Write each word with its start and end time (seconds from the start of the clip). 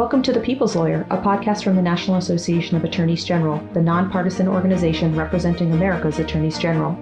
Welcome 0.00 0.22
to 0.22 0.32
The 0.32 0.40
People's 0.40 0.76
Lawyer, 0.76 1.06
a 1.10 1.18
podcast 1.18 1.62
from 1.62 1.76
the 1.76 1.82
National 1.82 2.16
Association 2.16 2.74
of 2.74 2.84
Attorneys 2.84 3.22
General, 3.22 3.62
the 3.74 3.82
nonpartisan 3.82 4.48
organization 4.48 5.14
representing 5.14 5.72
America's 5.72 6.18
attorneys 6.18 6.58
general. 6.58 6.98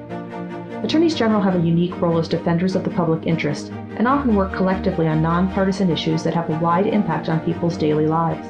Attorneys 0.83 1.15
general 1.15 1.41
have 1.41 1.55
a 1.55 1.65
unique 1.65 1.97
role 2.01 2.19
as 2.19 2.27
defenders 2.27 2.75
of 2.75 2.83
the 2.83 2.91
public 2.91 3.25
interest 3.25 3.71
and 3.71 4.09
often 4.09 4.35
work 4.35 4.53
collectively 4.53 5.07
on 5.07 5.23
nonpartisan 5.23 5.91
issues 5.91 6.25
that 6.25 6.35
have 6.35 6.51
a 6.51 6.59
wide 6.59 6.89
impact 6.89 7.29
on 7.29 7.39
people's 7.45 7.77
daily 7.77 8.07
lives. 8.07 8.49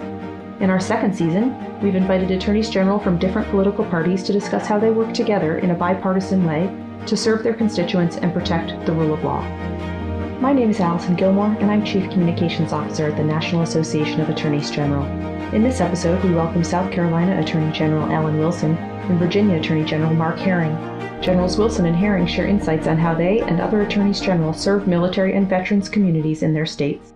In 0.63 0.71
our 0.71 0.81
second 0.81 1.15
season, 1.15 1.55
we've 1.83 1.95
invited 1.95 2.31
attorneys 2.31 2.71
general 2.71 2.99
from 2.99 3.19
different 3.19 3.51
political 3.51 3.85
parties 3.85 4.23
to 4.23 4.33
discuss 4.33 4.67
how 4.67 4.79
they 4.79 4.91
work 4.91 5.13
together 5.13 5.59
in 5.59 5.73
a 5.73 5.75
bipartisan 5.75 6.47
way 6.47 6.75
to 7.05 7.19
serve 7.19 7.43
their 7.43 7.53
constituents 7.53 8.17
and 8.17 8.33
protect 8.33 8.87
the 8.87 8.95
rule 8.95 9.13
of 9.13 9.23
law. 9.23 9.43
My 10.41 10.53
name 10.53 10.71
is 10.71 10.79
Allison 10.79 11.17
Gilmore, 11.17 11.57
and 11.59 11.69
I'm 11.69 11.85
Chief 11.85 12.09
Communications 12.13 12.73
Officer 12.73 13.07
at 13.07 13.17
the 13.17 13.25
National 13.25 13.63
Association 13.63 14.21
of 14.21 14.29
Attorneys 14.29 14.71
General. 14.71 15.05
In 15.53 15.65
this 15.65 15.81
episode, 15.81 16.23
we 16.23 16.33
welcome 16.33 16.63
South 16.63 16.93
Carolina 16.93 17.41
Attorney 17.41 17.73
General 17.73 18.09
Alan 18.13 18.39
Wilson 18.39 18.77
and 18.77 19.19
Virginia 19.19 19.59
Attorney 19.59 19.83
General 19.83 20.15
Mark 20.15 20.39
Herring. 20.39 20.77
Generals 21.21 21.59
Wilson 21.59 21.87
and 21.87 21.97
Herring 21.97 22.29
share 22.29 22.47
insights 22.47 22.87
on 22.87 22.97
how 22.97 23.17
they 23.17 23.41
and 23.41 23.61
other 23.61 23.81
attorneys 23.83 24.21
general 24.21 24.53
serve 24.53 24.87
military 24.87 25.35
and 25.35 25.49
veterans 25.49 25.89
communities 25.89 26.45
in 26.45 26.55
their 26.55 26.67
states. 26.67 27.15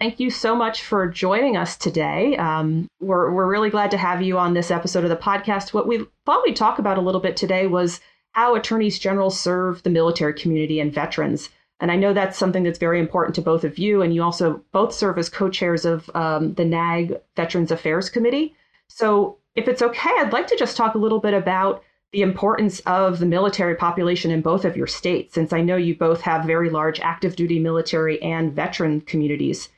Thank 0.00 0.18
you 0.18 0.28
so 0.28 0.56
much 0.56 0.82
for 0.82 1.06
joining 1.06 1.56
us 1.56 1.76
today. 1.76 2.36
Um, 2.38 2.88
we're, 2.98 3.30
we're 3.30 3.46
really 3.46 3.70
glad 3.70 3.92
to 3.92 3.98
have 3.98 4.20
you 4.20 4.36
on 4.36 4.52
this 4.52 4.72
episode 4.72 5.04
of 5.04 5.10
the 5.10 5.16
podcast. 5.16 5.72
What 5.72 5.86
we 5.86 6.04
thought 6.24 6.42
we'd 6.44 6.56
talk 6.56 6.80
about 6.80 6.98
a 6.98 7.02
little 7.02 7.20
bit 7.20 7.36
today 7.36 7.68
was 7.68 8.00
how 8.32 8.56
attorneys 8.56 8.98
general 8.98 9.30
serve 9.30 9.84
the 9.84 9.90
military 9.90 10.34
community 10.34 10.80
and 10.80 10.92
veterans. 10.92 11.50
And 11.80 11.92
I 11.92 11.96
know 11.96 12.12
that's 12.12 12.38
something 12.38 12.62
that's 12.62 12.78
very 12.78 12.98
important 12.98 13.34
to 13.34 13.42
both 13.42 13.64
of 13.64 13.78
you. 13.78 14.00
And 14.02 14.14
you 14.14 14.22
also 14.22 14.62
both 14.72 14.94
serve 14.94 15.18
as 15.18 15.28
co 15.28 15.50
chairs 15.50 15.84
of 15.84 16.10
um, 16.14 16.54
the 16.54 16.64
NAAG 16.64 17.20
Veterans 17.36 17.70
Affairs 17.70 18.08
Committee. 18.08 18.54
So, 18.88 19.38
if 19.54 19.68
it's 19.68 19.82
okay, 19.82 20.10
I'd 20.18 20.32
like 20.32 20.46
to 20.48 20.56
just 20.56 20.76
talk 20.76 20.94
a 20.94 20.98
little 20.98 21.20
bit 21.20 21.34
about 21.34 21.82
the 22.12 22.22
importance 22.22 22.80
of 22.80 23.18
the 23.18 23.26
military 23.26 23.74
population 23.74 24.30
in 24.30 24.40
both 24.40 24.64
of 24.64 24.76
your 24.76 24.86
states, 24.86 25.34
since 25.34 25.52
I 25.52 25.60
know 25.60 25.76
you 25.76 25.94
both 25.94 26.20
have 26.22 26.44
very 26.46 26.70
large 26.70 27.00
active 27.00 27.36
duty 27.36 27.58
military 27.58 28.22
and 28.22 28.52
veteran 28.52 29.00
communities. 29.00 29.68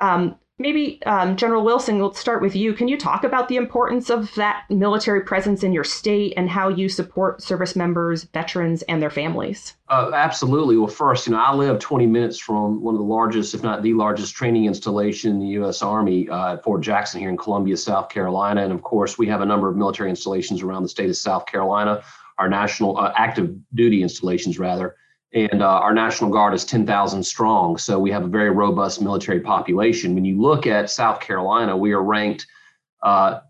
Um, 0.00 0.36
maybe 0.58 1.02
um, 1.04 1.36
General 1.36 1.64
Wilson, 1.64 1.98
we'll 1.98 2.14
start 2.14 2.40
with 2.40 2.54
you. 2.54 2.74
Can 2.74 2.86
you 2.86 2.96
talk 2.96 3.24
about 3.24 3.48
the 3.48 3.56
importance 3.56 4.08
of 4.08 4.32
that 4.36 4.64
military 4.70 5.20
presence 5.22 5.64
in 5.64 5.72
your 5.72 5.84
state 5.84 6.32
and 6.36 6.48
how 6.48 6.68
you 6.68 6.88
support 6.88 7.42
service 7.42 7.74
members, 7.74 8.24
veterans, 8.24 8.82
and 8.82 9.02
their 9.02 9.10
families? 9.10 9.74
Uh, 9.88 10.12
absolutely. 10.14 10.76
Well, 10.76 10.88
first, 10.88 11.26
you 11.26 11.32
know, 11.32 11.40
I 11.40 11.54
live 11.54 11.80
20 11.80 12.06
minutes 12.06 12.38
from 12.38 12.80
one 12.82 12.94
of 12.94 13.00
the 13.00 13.06
largest, 13.06 13.54
if 13.54 13.62
not 13.62 13.82
the 13.82 13.94
largest, 13.94 14.34
training 14.34 14.66
installation 14.66 15.32
in 15.32 15.40
the 15.40 15.46
U.S. 15.46 15.82
Army 15.82 16.28
uh, 16.28 16.54
at 16.54 16.62
Fort 16.62 16.82
Jackson 16.82 17.20
here 17.20 17.30
in 17.30 17.36
Columbia, 17.36 17.76
South 17.76 18.08
Carolina. 18.08 18.62
And 18.62 18.72
of 18.72 18.82
course, 18.82 19.18
we 19.18 19.26
have 19.26 19.40
a 19.40 19.46
number 19.46 19.68
of 19.68 19.76
military 19.76 20.10
installations 20.10 20.62
around 20.62 20.84
the 20.84 20.88
state 20.88 21.10
of 21.10 21.16
South 21.16 21.46
Carolina. 21.46 22.02
Our 22.38 22.48
national 22.48 22.98
uh, 22.98 23.12
active 23.16 23.54
duty 23.74 24.02
installations, 24.02 24.58
rather, 24.58 24.96
and 25.34 25.62
uh, 25.62 25.66
our 25.66 25.92
National 25.92 26.30
Guard 26.30 26.54
is 26.54 26.64
10,000 26.64 27.22
strong. 27.22 27.76
So 27.76 27.98
we 27.98 28.10
have 28.12 28.22
a 28.22 28.28
very 28.28 28.50
robust 28.50 29.02
military 29.02 29.40
population. 29.40 30.14
When 30.14 30.24
you 30.24 30.40
look 30.40 30.66
at 30.66 30.88
South 30.88 31.20
Carolina, 31.20 31.76
we 31.76 31.92
are 31.92 32.02
ranked 32.02 32.46
uh, 33.02 33.40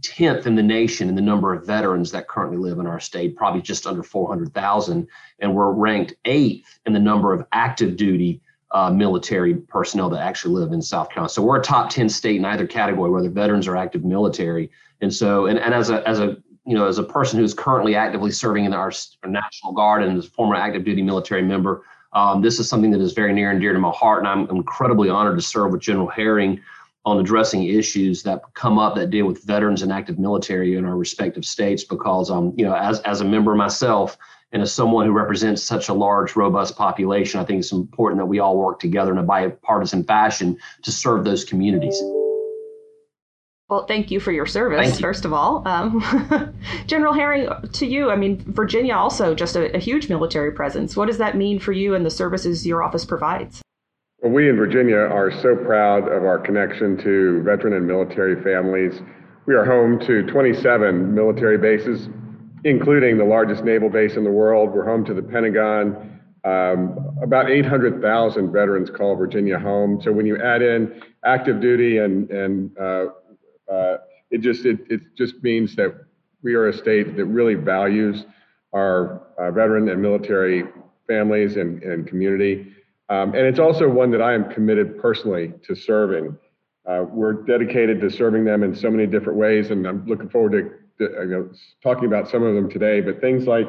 10th 0.00 0.46
in 0.46 0.54
the 0.54 0.62
nation 0.62 1.08
in 1.08 1.16
the 1.16 1.22
number 1.22 1.52
of 1.52 1.66
veterans 1.66 2.12
that 2.12 2.28
currently 2.28 2.58
live 2.58 2.78
in 2.78 2.86
our 2.86 3.00
state, 3.00 3.36
probably 3.36 3.60
just 3.60 3.88
under 3.88 4.04
400,000. 4.04 5.08
And 5.40 5.54
we're 5.54 5.72
ranked 5.72 6.14
eighth 6.26 6.78
in 6.86 6.92
the 6.92 7.00
number 7.00 7.32
of 7.32 7.44
active 7.52 7.96
duty 7.96 8.40
uh, 8.70 8.90
military 8.90 9.54
personnel 9.54 10.08
that 10.10 10.20
actually 10.20 10.54
live 10.54 10.72
in 10.72 10.80
South 10.80 11.08
Carolina. 11.08 11.28
So 11.28 11.42
we're 11.42 11.58
a 11.58 11.62
top 11.62 11.90
10 11.90 12.08
state 12.08 12.36
in 12.36 12.44
either 12.44 12.66
category, 12.66 13.10
whether 13.10 13.28
veterans 13.28 13.66
or 13.66 13.76
active 13.76 14.04
military. 14.04 14.70
And 15.00 15.12
so, 15.12 15.46
and, 15.46 15.58
and 15.58 15.74
as 15.74 15.90
a, 15.90 16.06
as 16.08 16.20
a 16.20 16.36
you 16.64 16.74
know, 16.74 16.86
as 16.86 16.98
a 16.98 17.02
person 17.02 17.38
who's 17.38 17.54
currently 17.54 17.94
actively 17.94 18.30
serving 18.30 18.64
in 18.64 18.74
our, 18.74 18.92
our 19.22 19.30
National 19.30 19.72
Guard 19.72 20.02
and 20.02 20.16
as 20.16 20.26
a 20.26 20.30
former 20.30 20.54
active 20.54 20.84
duty 20.84 21.02
military 21.02 21.42
member, 21.42 21.82
um, 22.12 22.42
this 22.42 22.60
is 22.60 22.68
something 22.68 22.90
that 22.90 23.00
is 23.00 23.12
very 23.12 23.32
near 23.32 23.50
and 23.50 23.60
dear 23.60 23.72
to 23.72 23.78
my 23.78 23.90
heart, 23.90 24.20
and 24.20 24.28
I'm 24.28 24.56
incredibly 24.56 25.08
honored 25.08 25.36
to 25.38 25.42
serve 25.42 25.72
with 25.72 25.80
General 25.80 26.08
Herring 26.08 26.60
on 27.04 27.18
addressing 27.18 27.64
issues 27.64 28.22
that 28.22 28.42
come 28.54 28.78
up 28.78 28.94
that 28.94 29.10
deal 29.10 29.26
with 29.26 29.42
veterans 29.42 29.82
and 29.82 29.90
active 29.90 30.18
military 30.18 30.76
in 30.76 30.84
our 30.84 30.96
respective 30.96 31.44
states. 31.44 31.82
Because, 31.82 32.30
um, 32.30 32.54
you 32.56 32.64
know, 32.64 32.74
as 32.74 33.00
as 33.00 33.20
a 33.20 33.24
member 33.24 33.54
myself 33.54 34.16
and 34.52 34.62
as 34.62 34.72
someone 34.72 35.06
who 35.06 35.12
represents 35.12 35.62
such 35.62 35.88
a 35.88 35.94
large, 35.94 36.36
robust 36.36 36.76
population, 36.76 37.40
I 37.40 37.44
think 37.44 37.60
it's 37.60 37.72
important 37.72 38.20
that 38.20 38.26
we 38.26 38.38
all 38.38 38.56
work 38.56 38.78
together 38.78 39.10
in 39.10 39.18
a 39.18 39.22
bipartisan 39.22 40.04
fashion 40.04 40.58
to 40.82 40.92
serve 40.92 41.24
those 41.24 41.44
communities. 41.44 42.00
Well, 43.72 43.86
thank 43.86 44.10
you 44.10 44.20
for 44.20 44.32
your 44.32 44.44
service, 44.44 44.96
you. 44.96 45.00
first 45.00 45.24
of 45.24 45.32
all. 45.32 45.66
Um, 45.66 46.04
General 46.86 47.14
Herring, 47.14 47.48
to 47.72 47.86
you, 47.86 48.10
I 48.10 48.16
mean, 48.16 48.44
Virginia 48.52 48.92
also 48.92 49.34
just 49.34 49.56
a, 49.56 49.74
a, 49.74 49.78
huge 49.78 50.10
military 50.10 50.52
presence. 50.52 50.94
What 50.94 51.06
does 51.06 51.16
that 51.16 51.38
mean 51.38 51.58
for 51.58 51.72
you 51.72 51.94
and 51.94 52.04
the 52.04 52.10
services 52.10 52.66
your 52.66 52.82
office 52.82 53.06
provides? 53.06 53.62
Well, 54.20 54.30
we 54.30 54.50
in 54.50 54.56
Virginia 54.56 54.98
are 54.98 55.32
so 55.40 55.56
proud 55.56 56.06
of 56.06 56.22
our 56.22 56.38
connection 56.38 56.98
to 56.98 57.42
veteran 57.44 57.72
and 57.72 57.86
military 57.86 58.42
families. 58.42 59.00
We 59.46 59.54
are 59.54 59.64
home 59.64 59.98
to 60.00 60.22
27 60.26 61.14
military 61.14 61.56
bases, 61.56 62.10
including 62.64 63.16
the 63.16 63.24
largest 63.24 63.64
naval 63.64 63.88
base 63.88 64.16
in 64.16 64.24
the 64.24 64.30
world. 64.30 64.70
We're 64.74 64.84
home 64.84 65.02
to 65.06 65.14
the 65.14 65.22
Pentagon. 65.22 66.20
Um, 66.44 67.16
about 67.22 67.50
800,000 67.50 68.52
veterans 68.52 68.90
call 68.90 69.16
Virginia 69.16 69.58
home. 69.58 69.98
So 70.02 70.12
when 70.12 70.26
you 70.26 70.36
add 70.42 70.60
in 70.60 71.00
active 71.24 71.62
duty 71.62 71.98
and, 71.98 72.28
and 72.30 72.76
uh, 72.76 73.06
uh, 73.72 73.96
it 74.30 74.38
just 74.40 74.64
it, 74.64 74.80
it 74.90 75.00
just 75.16 75.42
means 75.42 75.74
that 75.76 75.94
we 76.42 76.54
are 76.54 76.68
a 76.68 76.72
state 76.72 77.16
that 77.16 77.24
really 77.24 77.54
values 77.54 78.24
our 78.74 79.22
uh, 79.38 79.50
veteran 79.50 79.88
and 79.88 80.00
military 80.00 80.64
families 81.06 81.56
and, 81.56 81.82
and 81.82 82.06
community. 82.06 82.72
Um, 83.08 83.34
and 83.34 83.46
it's 83.46 83.58
also 83.58 83.88
one 83.88 84.10
that 84.12 84.22
I 84.22 84.34
am 84.34 84.50
committed 84.50 84.98
personally 84.98 85.52
to 85.66 85.74
serving. 85.74 86.36
Uh, 86.88 87.04
we're 87.08 87.34
dedicated 87.34 88.00
to 88.00 88.10
serving 88.10 88.44
them 88.44 88.62
in 88.62 88.74
so 88.74 88.90
many 88.90 89.06
different 89.06 89.38
ways, 89.38 89.70
and 89.70 89.86
I'm 89.86 90.04
looking 90.06 90.28
forward 90.28 90.52
to, 90.98 91.06
to 91.06 91.12
you 91.20 91.26
know, 91.26 91.50
talking 91.82 92.06
about 92.06 92.28
some 92.28 92.42
of 92.42 92.54
them 92.54 92.70
today. 92.70 93.00
But 93.00 93.20
things 93.20 93.46
like 93.46 93.68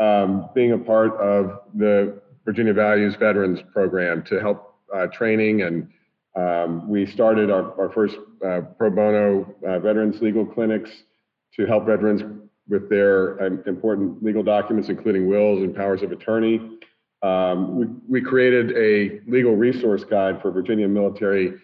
um, 0.00 0.48
being 0.54 0.72
a 0.72 0.78
part 0.78 1.14
of 1.20 1.60
the 1.74 2.20
Virginia 2.44 2.72
Values 2.72 3.14
Veterans 3.14 3.60
Program 3.72 4.22
to 4.24 4.40
help 4.40 4.74
uh, 4.94 5.06
training 5.08 5.62
and 5.62 5.88
um, 6.34 6.88
we 6.88 7.06
started 7.06 7.50
our, 7.50 7.78
our 7.80 7.90
first 7.90 8.16
uh, 8.46 8.62
pro 8.78 8.90
bono 8.90 9.54
uh, 9.66 9.78
veterans 9.78 10.20
legal 10.22 10.46
clinics 10.46 10.90
to 11.56 11.66
help 11.66 11.86
veterans 11.86 12.22
with 12.68 12.88
their 12.88 13.40
uh, 13.42 13.46
important 13.66 14.22
legal 14.22 14.42
documents, 14.42 14.88
including 14.88 15.28
wills 15.28 15.62
and 15.62 15.74
powers 15.74 16.02
of 16.02 16.12
attorney. 16.12 16.78
Um, 17.22 17.76
we, 17.76 17.86
we 18.08 18.20
created 18.20 18.72
a 18.76 19.20
legal 19.30 19.54
resource 19.54 20.04
guide 20.04 20.40
for 20.40 20.50
Virginia 20.50 20.88
military 20.88 21.54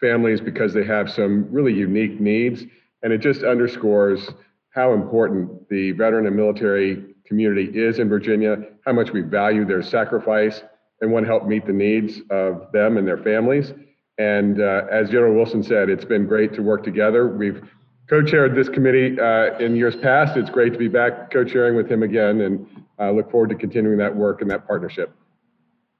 families 0.00 0.40
because 0.40 0.72
they 0.72 0.84
have 0.84 1.10
some 1.10 1.48
really 1.50 1.72
unique 1.72 2.18
needs. 2.20 2.64
And 3.02 3.12
it 3.12 3.18
just 3.18 3.42
underscores 3.42 4.30
how 4.70 4.92
important 4.92 5.68
the 5.68 5.92
veteran 5.92 6.26
and 6.26 6.36
military 6.36 7.14
community 7.26 7.70
is 7.78 7.98
in 7.98 8.08
Virginia, 8.08 8.56
how 8.84 8.92
much 8.92 9.12
we 9.12 9.20
value 9.20 9.64
their 9.64 9.82
sacrifice 9.82 10.62
and 11.00 11.12
want 11.12 11.24
to 11.24 11.28
help 11.28 11.46
meet 11.46 11.66
the 11.66 11.72
needs 11.72 12.20
of 12.30 12.72
them 12.72 12.96
and 12.96 13.06
their 13.06 13.18
families. 13.18 13.72
And 14.18 14.60
uh, 14.60 14.86
as 14.90 15.10
General 15.10 15.34
Wilson 15.34 15.62
said, 15.62 15.90
it's 15.90 16.04
been 16.04 16.26
great 16.26 16.54
to 16.54 16.62
work 16.62 16.82
together. 16.82 17.28
We've 17.28 17.62
co-chaired 18.08 18.54
this 18.54 18.68
committee 18.68 19.20
uh, 19.20 19.58
in 19.58 19.76
years 19.76 19.96
past. 19.96 20.36
It's 20.36 20.50
great 20.50 20.72
to 20.72 20.78
be 20.78 20.88
back 20.88 21.30
co-chairing 21.30 21.76
with 21.76 21.90
him 21.90 22.02
again, 22.02 22.40
and 22.40 22.66
I 22.98 23.08
uh, 23.08 23.12
look 23.12 23.30
forward 23.30 23.50
to 23.50 23.56
continuing 23.56 23.98
that 23.98 24.14
work 24.14 24.40
and 24.40 24.50
that 24.50 24.66
partnership. 24.66 25.14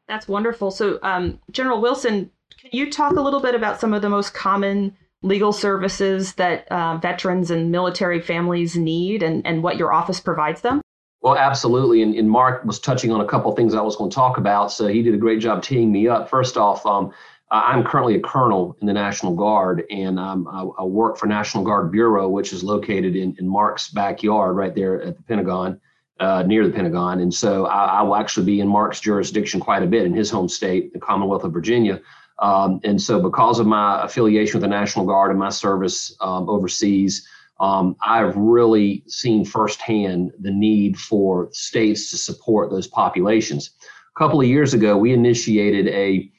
That's 0.09 0.29
wonderful. 0.29 0.71
So, 0.71 0.99
um, 1.03 1.41
General 1.51 1.81
Wilson, 1.81 2.31
can 2.61 2.71
you 2.73 2.91
talk 2.91 3.17
a 3.17 3.21
little 3.21 3.41
bit 3.41 3.55
about 3.55 3.81
some 3.81 3.93
of 3.93 4.03
the 4.03 4.09
most 4.09 4.35
common 4.35 4.97
legal 5.23 5.53
services 5.53 6.35
that 6.35 6.71
uh, 6.71 6.97
veterans 6.99 7.51
and 7.51 7.73
military 7.73 8.21
families 8.21 8.77
need, 8.77 9.23
and, 9.23 9.45
and 9.47 9.63
what 9.63 9.77
your 9.77 9.93
office 9.93 10.21
provides 10.21 10.61
them? 10.61 10.81
Well, 11.23 11.37
absolutely. 11.37 12.03
And, 12.03 12.15
and 12.15 12.31
Mark 12.31 12.65
was 12.65 12.79
touching 12.79 13.11
on 13.11 13.21
a 13.21 13.27
couple 13.27 13.51
of 13.51 13.57
things 13.57 13.75
I 13.75 13.81
was 13.81 13.97
going 13.97 14.11
to 14.11 14.15
talk 14.15 14.39
about. 14.39 14.71
So 14.71 14.87
he 14.87 15.03
did 15.03 15.13
a 15.13 15.19
great 15.19 15.41
job 15.41 15.63
teeing 15.63 15.91
me 15.91 16.07
up. 16.07 16.31
First 16.31 16.57
off, 16.57 16.87
um, 16.87 17.13
I'm 17.51 17.85
currently 17.85 18.17
a 18.17 18.21
colonel 18.21 18.77
in 18.81 18.89
the 18.89 18.93
National 18.93 19.35
Guard, 19.35 19.85
and 19.91 20.19
um, 20.19 20.49
I, 20.49 20.83
I, 20.83 20.85
work 20.85 21.17
for 21.17 21.27
National 21.27 21.63
Guard 21.63 21.93
Bureau, 21.93 22.29
which 22.29 22.53
is 22.53 22.65
located 22.65 23.15
in, 23.15 23.37
in 23.39 23.47
Mark's 23.47 23.89
backyard 23.89 24.57
right 24.57 24.75
there 24.75 25.01
at 25.01 25.17
the 25.17 25.23
Pentagon, 25.23 25.81
uh, 26.19 26.43
near 26.43 26.67
the 26.67 26.73
Pentagon. 26.73 27.21
And 27.21 27.33
so 27.33 27.67
I, 27.67 28.01
I, 28.01 28.03
will 28.03 28.17
actually 28.17 28.47
be 28.47 28.61
in 28.61 28.67
Mark's 28.67 28.99
jurisdiction 28.99 29.61
quite 29.61 29.85
a 29.85 29.87
bit 29.87 30.07
in 30.07 30.13
his 30.13 30.29
home 30.29 30.49
state, 30.49 30.93
the 30.93 30.99
Commonwealth 30.99 31.45
of 31.45 31.53
Virginia. 31.53 32.01
Um, 32.41 32.81
and 32.83 33.01
so, 33.01 33.23
because 33.23 33.61
of 33.61 33.67
my 33.67 34.05
affiliation 34.05 34.59
with 34.59 34.63
the 34.63 34.77
National 34.77 35.07
Guard 35.07 35.31
and 35.31 35.39
my 35.39 35.49
service 35.49 36.17
um, 36.21 36.49
overseas, 36.51 37.29
um, 37.61 37.97
I've 38.05 38.37
really 38.37 39.05
seen 39.07 39.45
firsthand 39.45 40.33
the 40.41 40.51
need 40.51 40.99
for 40.99 41.49
states 41.53 42.11
to 42.11 42.17
support 42.17 42.71
those 42.71 42.89
populations. 42.89 43.71
A 44.15 44.19
couple 44.19 44.41
of 44.41 44.47
years 44.47 44.75
ago, 44.75 44.97
we 44.97 45.13
initiated 45.13 45.89
a 45.89 46.31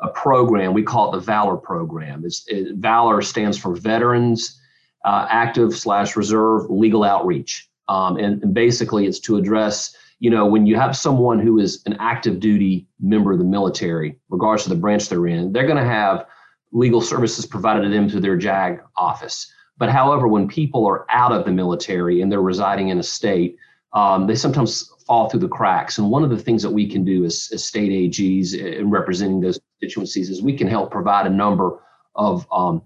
a 0.00 0.08
program. 0.08 0.72
We 0.74 0.82
call 0.82 1.12
it 1.12 1.16
the 1.16 1.24
Valor 1.24 1.56
program. 1.56 2.24
It's, 2.24 2.44
it, 2.46 2.76
Valor 2.76 3.22
stands 3.22 3.58
for 3.58 3.74
Veterans 3.74 4.60
uh, 5.04 5.26
Active 5.30 5.74
slash 5.74 6.16
Reserve 6.16 6.70
Legal 6.70 7.04
Outreach. 7.04 7.68
Um, 7.88 8.16
and, 8.16 8.42
and 8.42 8.54
basically, 8.54 9.06
it's 9.06 9.18
to 9.20 9.36
address, 9.36 9.96
you 10.20 10.30
know, 10.30 10.46
when 10.46 10.66
you 10.66 10.76
have 10.76 10.96
someone 10.96 11.38
who 11.40 11.58
is 11.58 11.82
an 11.86 11.96
active 11.98 12.38
duty 12.38 12.86
member 13.00 13.32
of 13.32 13.38
the 13.38 13.44
military, 13.44 14.18
regardless 14.28 14.66
of 14.66 14.70
the 14.70 14.76
branch 14.76 15.08
they're 15.08 15.26
in, 15.26 15.52
they're 15.52 15.66
going 15.66 15.82
to 15.82 15.84
have 15.84 16.26
legal 16.72 17.00
services 17.00 17.46
provided 17.46 17.82
to 17.82 17.88
them 17.88 18.08
through 18.08 18.20
their 18.20 18.36
JAG 18.36 18.82
office. 18.96 19.50
But 19.78 19.90
however, 19.90 20.28
when 20.28 20.48
people 20.48 20.86
are 20.86 21.06
out 21.10 21.32
of 21.32 21.44
the 21.44 21.52
military 21.52 22.20
and 22.20 22.30
they're 22.30 22.42
residing 22.42 22.88
in 22.88 22.98
a 22.98 23.02
state, 23.02 23.56
um, 23.92 24.26
they 24.26 24.34
sometimes 24.34 24.90
fall 25.06 25.28
through 25.28 25.40
the 25.40 25.48
cracks. 25.48 25.98
And 25.98 26.10
one 26.10 26.22
of 26.22 26.30
the 26.30 26.38
things 26.38 26.62
that 26.62 26.70
we 26.70 26.88
can 26.88 27.04
do 27.04 27.24
as, 27.24 27.48
as 27.52 27.64
state 27.64 27.90
AGs 27.90 28.54
in 28.54 28.90
representing 28.90 29.40
those 29.40 29.58
constituencies 29.80 30.30
is 30.30 30.42
we 30.42 30.56
can 30.56 30.68
help 30.68 30.90
provide 30.90 31.26
a 31.26 31.30
number 31.30 31.80
of 32.14 32.46
um, 32.52 32.82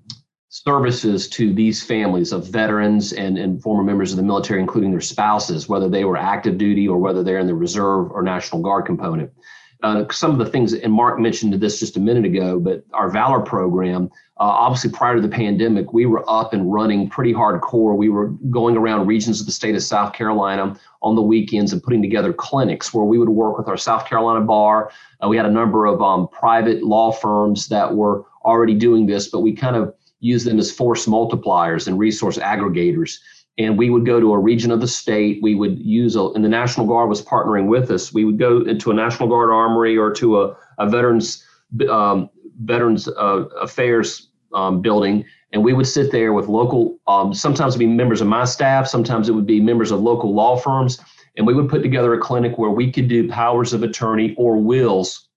services 0.49 1.29
to 1.31 1.53
these 1.55 1.83
families 1.83 2.31
of 2.31 2.47
veterans 2.47 3.15
and, 3.15 3.39
and 3.39 3.63
former 3.63 3.83
members 3.83 4.13
of 4.13 4.19
the 4.19 4.23
military, 4.23 4.61
including 4.61 4.91
their 4.91 5.01
spouses, 5.01 5.69
whether 5.69 5.89
they 5.89 6.05
were 6.05 6.17
active 6.17 6.59
duty 6.59 6.87
or 6.87 6.99
whether 6.99 7.23
they're 7.23 7.39
in 7.39 7.47
the 7.47 7.55
reserve 7.55 8.11
or 8.13 8.23
National 8.23 8.61
Guard 8.61 8.85
component. 8.85 9.33
Uh, 9.82 10.05
some 10.12 10.31
of 10.31 10.38
the 10.38 10.46
things, 10.46 10.73
and 10.73 10.93
Mark 10.93 11.19
mentioned 11.19 11.50
to 11.50 11.58
this 11.58 11.81
just 11.81 11.96
a 11.96 12.00
minute 12.00 12.25
ago, 12.25 12.61
but 12.61 12.84
our 12.93 13.11
Valor 13.11 13.40
program, 13.40 14.08
uh, 14.38 14.44
obviously 14.44 14.90
prior 14.90 15.17
to 15.17 15.20
the 15.20 15.29
pandemic, 15.29 15.93
we 15.93 16.06
were 16.06 16.25
up 16.31 16.52
and 16.52 16.73
running 16.73 17.08
pretty 17.11 17.34
hardcore. 17.34 17.96
We 17.96 18.08
were 18.08 18.29
going 18.50 18.76
around 18.76 19.08
regions 19.08 19.40
of 19.40 19.46
the 19.46 19.52
state 19.52 19.75
of 19.75 19.82
South 19.82 20.12
Carolina 20.12 20.79
on 21.02 21.17
the 21.17 21.23
weekends 21.23 21.73
and 21.73 21.82
putting 21.82 22.00
together 22.00 22.32
clinics 22.32 22.94
where 22.94 23.05
we 23.05 23.19
would 23.19 23.29
work 23.29 23.58
with 23.58 23.69
our 23.69 23.76
South 23.76 24.06
Carolina 24.06 24.44
bar. 24.44 24.93
Uh, 25.23 25.29
we 25.29 25.37
had 25.37 25.46
a 25.46 25.50
number 25.50 25.87
of 25.87 26.00
um, 26.00 26.29
private 26.29 26.84
law 26.84 27.11
firms 27.11 27.67
that 27.69 27.93
were 27.93 28.25
already 28.44 28.75
doing 28.75 29.06
this, 29.06 29.29
but 29.29 29.40
we 29.40 29.52
kind 29.52 29.75
of 29.75 29.93
used 30.20 30.46
them 30.46 30.61
as 30.61 30.70
force 30.70 31.06
multipliers 31.06 31.88
and 31.88 31.99
resource 31.99 32.38
aggregators 32.38 33.19
and 33.59 33.77
we 33.77 33.91
would 33.91 34.07
go 34.07 34.19
to 34.19 34.33
a 34.33 34.39
region 34.39 34.71
of 34.71 34.81
the 34.81 34.89
state. 34.89 35.41
We 35.43 35.55
would 35.55 35.79
use, 35.79 36.17
a, 36.17 36.29
and 36.31 36.45
the 36.45 36.49
National 36.49 36.87
Guard 36.87 37.09
was 37.09 37.23
partnering 37.23 37.67
with 37.67 37.91
us. 37.91 38.13
We 38.13 38.25
would 38.25 38.39
go 38.39 38.63
into 38.63 38.91
a 38.91 38.95
National 38.95 39.29
Guard 39.29 39.51
armory 39.51 39.97
or 39.97 40.13
to 40.15 40.43
a, 40.43 40.57
a 40.79 40.89
veterans 40.89 41.45
um, 41.89 42.31
veterans 42.61 43.09
uh, 43.09 43.47
affairs 43.61 44.29
um, 44.55 44.83
building, 44.83 45.25
and 45.53 45.65
we 45.65 45.73
would 45.73 45.87
sit 45.87 46.13
there 46.13 46.33
with 46.33 46.49
local. 46.49 46.99
Um, 47.07 47.33
sometimes 47.33 47.75
it'd 47.75 47.81
be 47.81 47.87
members 47.87 48.21
of 48.21 48.27
my 48.27 48.45
staff. 48.45 48.87
Sometimes 48.87 49.29
it 49.29 49.33
would 49.33 49.47
be 49.47 49.61
members 49.61 49.91
of 49.91 50.01
local 50.01 50.35
law 50.35 50.57
firms, 50.57 50.99
and 51.37 51.47
we 51.47 51.55
would 51.55 51.69
put 51.69 51.83
together 51.83 52.13
a 52.15 52.21
clinic 52.21 52.59
where 52.59 52.71
we 52.71 52.91
could 52.93 53.09
do 53.09 53.29
powers 53.29 53.73
of 53.73 53.83
attorney 53.83 54.35
or 54.37 54.59
wills 54.59 55.29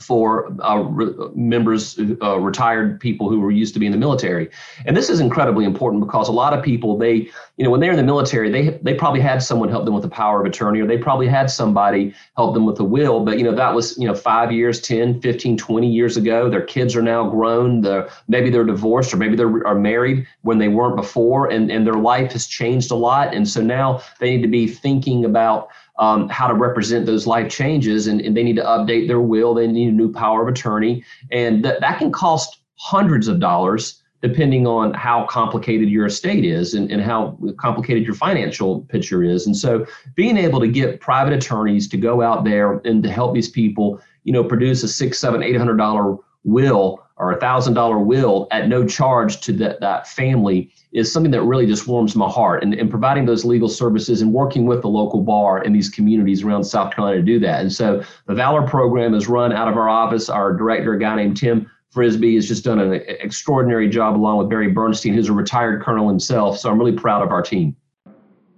for 0.00 0.50
uh, 0.62 0.78
re- 0.78 1.12
members, 1.34 1.98
uh, 2.22 2.38
retired 2.38 2.98
people 3.00 3.28
who 3.28 3.40
were 3.40 3.50
used 3.50 3.74
to 3.74 3.80
be 3.80 3.86
in 3.86 3.92
the 3.92 3.98
military. 3.98 4.48
And 4.86 4.96
this 4.96 5.08
is 5.10 5.20
incredibly 5.20 5.64
important 5.64 6.04
because 6.04 6.28
a 6.28 6.32
lot 6.32 6.52
of 6.52 6.64
people, 6.64 6.96
they, 6.96 7.14
you 7.56 7.64
know, 7.64 7.70
when 7.70 7.80
they're 7.80 7.90
in 7.90 7.96
the 7.96 8.02
military, 8.02 8.50
they 8.50 8.78
they 8.82 8.94
probably 8.94 9.20
had 9.20 9.42
someone 9.42 9.68
help 9.68 9.84
them 9.84 9.94
with 9.94 10.02
the 10.02 10.08
power 10.08 10.40
of 10.40 10.46
attorney, 10.46 10.80
or 10.80 10.86
they 10.86 10.98
probably 10.98 11.28
had 11.28 11.50
somebody 11.50 12.14
help 12.36 12.54
them 12.54 12.66
with 12.66 12.76
the 12.76 12.84
will. 12.84 13.24
But 13.24 13.38
you 13.38 13.44
know, 13.44 13.54
that 13.54 13.74
was 13.74 13.96
you 13.98 14.06
know 14.06 14.14
five 14.14 14.50
years, 14.52 14.80
10, 14.80 15.20
15, 15.20 15.56
20 15.56 15.90
years 15.90 16.16
ago. 16.16 16.48
Their 16.48 16.64
kids 16.64 16.96
are 16.96 17.02
now 17.02 17.28
grown. 17.28 17.82
They're, 17.82 18.08
maybe 18.28 18.50
they're 18.50 18.64
divorced, 18.64 19.12
or 19.12 19.16
maybe 19.16 19.36
they 19.36 19.44
are 19.44 19.74
married 19.74 20.26
when 20.42 20.58
they 20.58 20.68
weren't 20.68 20.96
before, 20.96 21.50
and 21.50 21.70
and 21.70 21.86
their 21.86 21.94
life 21.94 22.32
has 22.32 22.46
changed 22.46 22.90
a 22.90 22.96
lot. 22.96 23.34
And 23.34 23.48
so 23.48 23.60
now 23.60 24.02
they 24.18 24.36
need 24.36 24.42
to 24.42 24.48
be 24.48 24.66
thinking 24.66 25.24
about 25.24 25.68
um, 26.00 26.28
how 26.28 26.48
to 26.48 26.54
represent 26.54 27.06
those 27.06 27.26
life 27.26 27.50
changes 27.50 28.06
and, 28.06 28.20
and, 28.20 28.36
they 28.36 28.42
need 28.42 28.56
to 28.56 28.64
update 28.64 29.06
their 29.06 29.20
will. 29.20 29.54
They 29.54 29.66
need 29.66 29.88
a 29.88 29.92
new 29.92 30.10
power 30.10 30.42
of 30.42 30.48
attorney. 30.48 31.04
And 31.30 31.64
that, 31.64 31.80
that 31.80 31.98
can 31.98 32.10
cost 32.10 32.60
hundreds 32.76 33.28
of 33.28 33.38
dollars 33.38 34.02
depending 34.22 34.66
on 34.66 34.92
how 34.94 35.26
complicated 35.26 35.88
your 35.88 36.06
estate 36.06 36.44
is 36.44 36.74
and, 36.74 36.90
and 36.90 37.02
how 37.02 37.38
complicated 37.58 38.04
your 38.04 38.14
financial 38.14 38.80
picture 38.82 39.22
is. 39.22 39.46
And 39.46 39.56
so 39.56 39.86
being 40.14 40.36
able 40.36 40.60
to 40.60 40.68
get 40.68 41.00
private 41.00 41.32
attorneys 41.32 41.88
to 41.88 41.96
go 41.96 42.20
out 42.20 42.44
there 42.44 42.80
and 42.84 43.02
to 43.02 43.10
help 43.10 43.34
these 43.34 43.48
people 43.48 44.00
you 44.24 44.32
know 44.32 44.44
produce 44.44 44.82
a 44.82 44.88
six 44.88 45.18
seven 45.18 45.42
eight 45.42 45.56
hundred 45.56 45.76
dollar 45.76 46.16
will 46.44 47.04
or 47.20 47.32
a 47.32 47.38
thousand 47.38 47.74
dollar 47.74 47.98
will 47.98 48.48
at 48.50 48.66
no 48.66 48.86
charge 48.86 49.40
to 49.42 49.52
that, 49.52 49.78
that 49.80 50.08
family 50.08 50.70
is 50.92 51.12
something 51.12 51.30
that 51.30 51.42
really 51.42 51.66
just 51.66 51.86
warms 51.86 52.16
my 52.16 52.28
heart 52.28 52.62
and, 52.62 52.72
and 52.72 52.90
providing 52.90 53.26
those 53.26 53.44
legal 53.44 53.68
services 53.68 54.22
and 54.22 54.32
working 54.32 54.64
with 54.64 54.80
the 54.80 54.88
local 54.88 55.20
bar 55.20 55.62
in 55.62 55.74
these 55.74 55.90
communities 55.90 56.42
around 56.42 56.64
South 56.64 56.94
Carolina 56.94 57.18
to 57.18 57.22
do 57.22 57.38
that. 57.38 57.60
And 57.60 57.70
so 57.70 58.02
the 58.26 58.34
Valor 58.34 58.66
program 58.66 59.14
is 59.14 59.28
run 59.28 59.52
out 59.52 59.68
of 59.68 59.76
our 59.76 59.88
office. 59.88 60.30
Our 60.30 60.54
director, 60.54 60.94
a 60.94 60.98
guy 60.98 61.14
named 61.14 61.36
Tim 61.36 61.70
Frisbee, 61.90 62.36
has 62.36 62.48
just 62.48 62.64
done 62.64 62.80
an 62.80 62.94
extraordinary 62.94 63.90
job 63.90 64.16
along 64.16 64.38
with 64.38 64.48
Barry 64.48 64.68
Bernstein, 64.68 65.12
who's 65.12 65.28
a 65.28 65.34
retired 65.34 65.82
colonel 65.82 66.08
himself. 66.08 66.58
So 66.58 66.70
I'm 66.70 66.78
really 66.78 66.96
proud 66.96 67.22
of 67.22 67.30
our 67.30 67.42
team. 67.42 67.76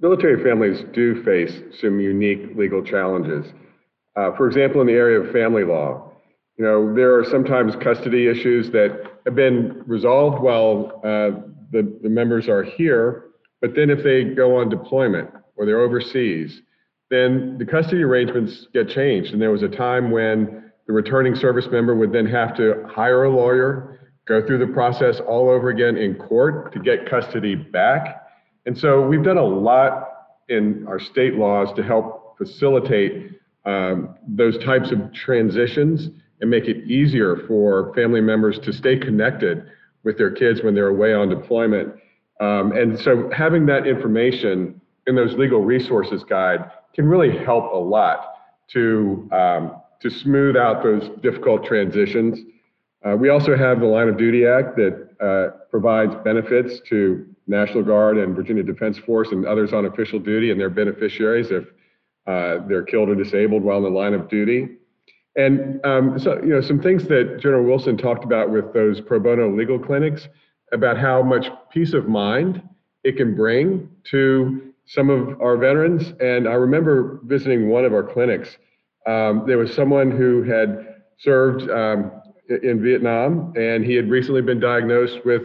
Military 0.01 0.43
families 0.43 0.85
do 0.93 1.21
face 1.25 1.53
some 1.81 1.99
unique 1.99 2.57
legal 2.57 2.83
challenges. 2.83 3.45
Uh, 4.15 4.31
for 4.37 4.47
example, 4.47 4.81
in 4.81 4.87
the 4.87 4.93
area 4.93 5.19
of 5.19 5.33
family 5.33 5.65
law, 5.65 6.12
you 6.59 6.65
know, 6.65 6.95
there 6.95 7.19
are 7.19 7.25
sometimes 7.25 7.75
custody 7.83 8.29
issues 8.29 8.71
that 8.71 9.11
have 9.25 9.35
been 9.35 9.83
resolved 9.87 10.43
while 10.43 11.01
uh, 11.05 11.41
the, 11.71 11.99
the 12.03 12.09
members 12.09 12.49
are 12.49 12.63
here, 12.63 13.25
but 13.61 13.75
then 13.75 13.91
if 13.91 14.05
they 14.05 14.25
go 14.25 14.61
on 14.61 14.69
deployment 14.69 15.31
or 15.57 15.65
they're 15.65 15.81
overseas, 15.81 16.61
then 17.11 17.57
the 17.59 17.65
custody 17.65 18.03
arrangements 18.03 18.67
get 18.73 18.89
changed. 18.89 19.33
And 19.33 19.41
there 19.41 19.51
was 19.51 19.63
a 19.63 19.69
time 19.69 20.11
when 20.11 20.71
the 20.87 20.93
returning 20.93 21.35
service 21.35 21.67
member 21.71 21.95
would 21.95 22.13
then 22.13 22.27
have 22.27 22.57
to 22.57 22.85
hire 22.89 23.25
a 23.25 23.31
lawyer, 23.31 24.01
go 24.27 24.45
through 24.47 24.59
the 24.59 24.73
process 24.73 25.21
all 25.27 25.49
over 25.49 25.71
again 25.71 25.97
in 25.97 26.17
court 26.17 26.73
to 26.73 26.81
get 26.81 27.09
custody 27.09 27.55
back. 27.55 28.23
And 28.67 28.77
so 28.77 29.07
we've 29.07 29.23
done 29.25 29.39
a 29.39 29.45
lot 29.45 30.09
in 30.49 30.85
our 30.87 31.01
state 31.01 31.35
laws 31.35 31.69
to 31.77 31.83
help 31.83 32.37
facilitate 32.37 33.39
um, 33.65 34.17
those 34.27 34.63
types 34.65 34.91
of 34.91 35.13
transitions 35.13 36.11
and 36.43 36.51
make 36.51 36.65
it 36.65 36.85
easier 36.85 37.37
for 37.47 37.95
family 37.95 38.21
members 38.21 38.59
to 38.59 38.73
stay 38.73 38.99
connected 38.99 39.65
with 40.03 40.19
their 40.19 40.31
kids 40.31 40.63
when 40.63 40.75
they're 40.75 40.89
away 40.89 41.15
on 41.15 41.29
deployment. 41.29 41.95
Um, 42.41 42.73
and 42.73 42.99
so 42.99 43.31
having 43.31 43.65
that 43.67 43.87
information 43.87 44.81
in 45.07 45.15
those 45.15 45.35
legal 45.35 45.61
resources 45.61 46.25
guide 46.25 46.71
can 46.95 47.07
really 47.07 47.39
help 47.45 47.73
a 47.73 47.77
lot 47.77 48.35
to, 48.71 49.29
um, 49.33 49.77
to 50.01 50.11
smooth 50.11 50.57
out 50.57 50.83
those 50.83 51.09
difficult 51.23 51.65
transitions. 51.65 52.41
Uh, 53.05 53.17
we 53.17 53.29
also 53.29 53.57
have 53.57 53.79
the 53.79 53.87
Line 53.87 54.09
of 54.09 54.17
Duty 54.19 54.45
Act 54.45 54.77
that 54.77 55.09
uh, 55.21 55.57
provides 55.71 56.15
benefits 56.25 56.81
to 56.89 57.25
National 57.47 57.85
Guard 57.85 58.19
and 58.19 58.35
Virginia 58.35 58.65
Defense 58.65 58.99
Force 58.99 59.31
and 59.31 59.47
others 59.47 59.73
on 59.73 59.87
official 59.87 60.19
duty 60.19 60.51
and 60.51 60.61
their 60.61 60.71
beneficiaries 60.71 61.53
if 61.53 61.65
uh, 62.27 62.67
they're 62.67 62.85
killed 62.85 63.09
or 63.09 63.15
disabled 63.15 63.63
while 63.63 63.79
in 63.79 63.85
the 63.85 63.91
line 63.91 64.15
of 64.15 64.29
duty. 64.29 64.79
And 65.37 65.85
um, 65.85 66.19
so, 66.19 66.37
you 66.43 66.49
know, 66.49 66.61
some 66.61 66.81
things 66.81 67.05
that 67.09 67.39
General 67.41 67.65
Wilson 67.65 67.97
talked 67.97 68.25
about 68.25 68.51
with 68.51 68.73
those 68.73 69.01
pro 69.01 69.19
bono 69.19 69.55
legal 69.57 69.79
clinics 69.79 70.29
about 70.73 70.99
how 70.99 71.23
much 71.23 71.47
peace 71.71 71.95
of 71.95 72.09
mind 72.09 72.63
it 73.05 73.17
can 73.17 73.35
bring 73.35 73.89
to 74.11 74.73
some 74.87 75.11
of 75.11 75.41
our 75.41 75.57
veterans. 75.57 76.13
And 76.21 76.49
I 76.49 76.55
remember 76.55 77.21
visiting 77.25 77.69
one 77.69 77.85
of 77.85 77.93
our 77.93 78.03
clinics. 78.03 78.57
Um, 79.07 79.45
there 79.47 79.59
was 79.59 79.75
someone 79.75 80.11
who 80.11 80.43
had 80.43 81.03
served 81.19 81.71
um, 81.71 82.11
in 82.63 82.83
Vietnam, 82.83 83.53
and 83.57 83.85
he 83.85 83.95
had 83.95 84.11
recently 84.11 84.43
been 84.43 84.61
diagnosed 84.61 85.25
with 85.25 85.43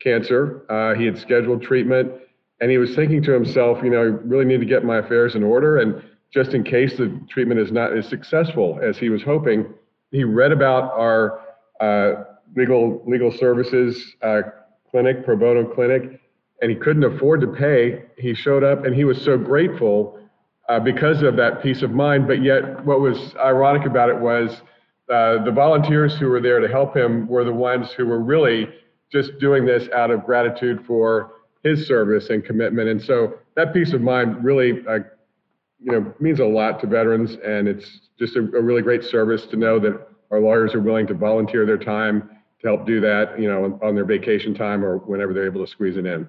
cancer. 0.00 0.64
Uh, 0.70 0.94
he 0.94 1.04
had 1.04 1.18
scheduled 1.18 1.62
treatment, 1.62 2.12
and 2.60 2.70
he 2.70 2.78
was 2.78 2.94
thinking 2.94 3.22
to 3.22 3.32
himself, 3.32 3.78
you 3.82 3.90
know, 3.90 3.98
I 3.98 4.04
really 4.04 4.44
need 4.44 4.60
to 4.60 4.66
get 4.66 4.84
my 4.84 4.98
affairs 4.98 5.34
in 5.34 5.42
order. 5.42 5.78
And 5.78 6.02
just 6.32 6.54
in 6.54 6.62
case 6.62 6.96
the 6.96 7.20
treatment 7.28 7.60
is 7.60 7.72
not 7.72 7.96
as 7.96 8.06
successful 8.08 8.78
as 8.82 8.98
he 8.98 9.08
was 9.08 9.22
hoping, 9.22 9.66
he 10.10 10.24
read 10.24 10.52
about 10.52 10.92
our 10.92 11.40
uh, 11.80 12.24
legal 12.56 13.02
legal 13.06 13.30
services 13.30 14.14
uh, 14.22 14.42
clinic, 14.90 15.24
pro 15.24 15.36
bono 15.36 15.64
clinic, 15.64 16.20
and 16.60 16.70
he 16.70 16.76
couldn't 16.76 17.04
afford 17.04 17.40
to 17.40 17.46
pay. 17.46 18.04
He 18.16 18.34
showed 18.34 18.64
up, 18.64 18.84
and 18.84 18.94
he 18.94 19.04
was 19.04 19.20
so 19.22 19.36
grateful 19.38 20.18
uh, 20.68 20.80
because 20.80 21.22
of 21.22 21.36
that 21.36 21.62
peace 21.62 21.82
of 21.82 21.90
mind. 21.90 22.26
But 22.26 22.42
yet, 22.42 22.84
what 22.84 23.00
was 23.00 23.34
ironic 23.36 23.86
about 23.86 24.10
it 24.10 24.18
was 24.18 24.62
uh, 25.12 25.42
the 25.44 25.52
volunteers 25.52 26.16
who 26.16 26.28
were 26.28 26.40
there 26.40 26.60
to 26.60 26.68
help 26.68 26.96
him 26.96 27.26
were 27.26 27.44
the 27.44 27.52
ones 27.52 27.92
who 27.92 28.06
were 28.06 28.20
really 28.20 28.68
just 29.10 29.38
doing 29.38 29.64
this 29.64 29.88
out 29.94 30.10
of 30.10 30.24
gratitude 30.26 30.84
for 30.86 31.32
his 31.64 31.86
service 31.86 32.28
and 32.28 32.44
commitment. 32.44 32.88
And 32.88 33.02
so 33.02 33.34
that 33.56 33.72
peace 33.72 33.92
of 33.92 34.02
mind 34.02 34.44
really 34.44 34.84
uh, 34.86 34.98
you 35.80 35.92
know, 35.92 36.14
means 36.18 36.40
a 36.40 36.44
lot 36.44 36.80
to 36.80 36.86
veterans, 36.86 37.36
and 37.44 37.68
it's 37.68 38.00
just 38.18 38.36
a, 38.36 38.40
a, 38.40 38.62
really 38.62 38.82
great 38.82 39.04
service 39.04 39.46
to 39.46 39.56
know 39.56 39.78
that 39.78 40.08
our 40.30 40.40
lawyers 40.40 40.74
are 40.74 40.80
willing 40.80 41.06
to 41.06 41.14
volunteer 41.14 41.64
their 41.64 41.78
time 41.78 42.30
to 42.60 42.66
help 42.66 42.84
do 42.84 43.00
that, 43.00 43.38
you 43.40 43.48
know, 43.48 43.64
on, 43.64 43.78
on 43.82 43.94
their 43.94 44.04
vacation 44.04 44.54
time 44.54 44.84
or 44.84 44.98
whenever 44.98 45.32
they're 45.32 45.46
able 45.46 45.64
to 45.64 45.70
squeeze 45.70 45.96
it 45.96 46.04
in. 46.04 46.26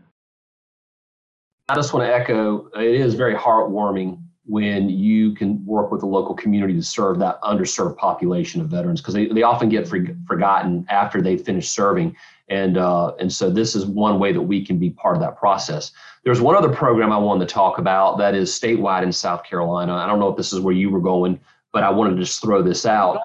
I 1.68 1.76
just 1.76 1.94
want 1.94 2.06
to 2.06 2.14
echo, 2.14 2.70
it 2.76 2.96
is 2.96 3.16
very 3.16 3.36
heartwarming 3.36 4.22
when 4.46 4.90
you 4.90 5.34
can 5.36 5.64
work 5.66 5.92
with 5.92 6.02
the 6.02 6.08
local 6.08 6.34
community 6.34 6.74
to 6.74 6.82
serve 6.82 7.20
that 7.20 7.40
underserved 7.42 7.98
population 7.98 8.62
of 8.62 8.68
veterans 8.68 9.02
because 9.02 9.14
they, 9.14 9.28
they 9.28 9.44
often 9.44 9.70
get 9.70 9.88
for, 9.88 10.00
forgotten 10.26 10.86
after 10.90 11.22
they 11.22 11.38
finish 11.38 11.70
serving 11.70 12.16
and 12.50 12.78
uh, 12.78 13.14
and 13.20 13.32
so 13.32 13.50
this 13.50 13.76
is 13.76 13.86
one 13.86 14.20
way 14.20 14.32
that 14.32 14.42
we 14.42 14.66
can 14.66 14.78
be 14.78 14.90
part 14.92 15.16
of 15.16 15.22
that 15.22 15.38
process 15.38 15.92
there's 16.24 16.42
one 16.42 16.56
other 16.56 16.70
program 16.70 17.12
i 17.12 17.18
wanted 17.18 17.48
to 17.48 17.54
talk 17.54 17.78
about 17.78 18.18
that 18.18 18.36
is 18.36 18.52
statewide 18.52 19.04
in 19.04 19.12
south 19.12 19.44
carolina 19.44 19.94
i 19.94 20.08
don't 20.08 20.20
know 20.20 20.30
if 20.30 20.38
this 20.38 20.54
is 20.54 20.60
where 20.60 20.74
you 20.74 20.90
were 20.90 21.02
going 21.02 21.40
but 21.72 21.84
i 21.84 21.90
wanted 21.90 22.16
to 22.16 22.22
just 22.22 22.42
throw 22.42 22.62
this 22.62 22.86
out 22.86 23.22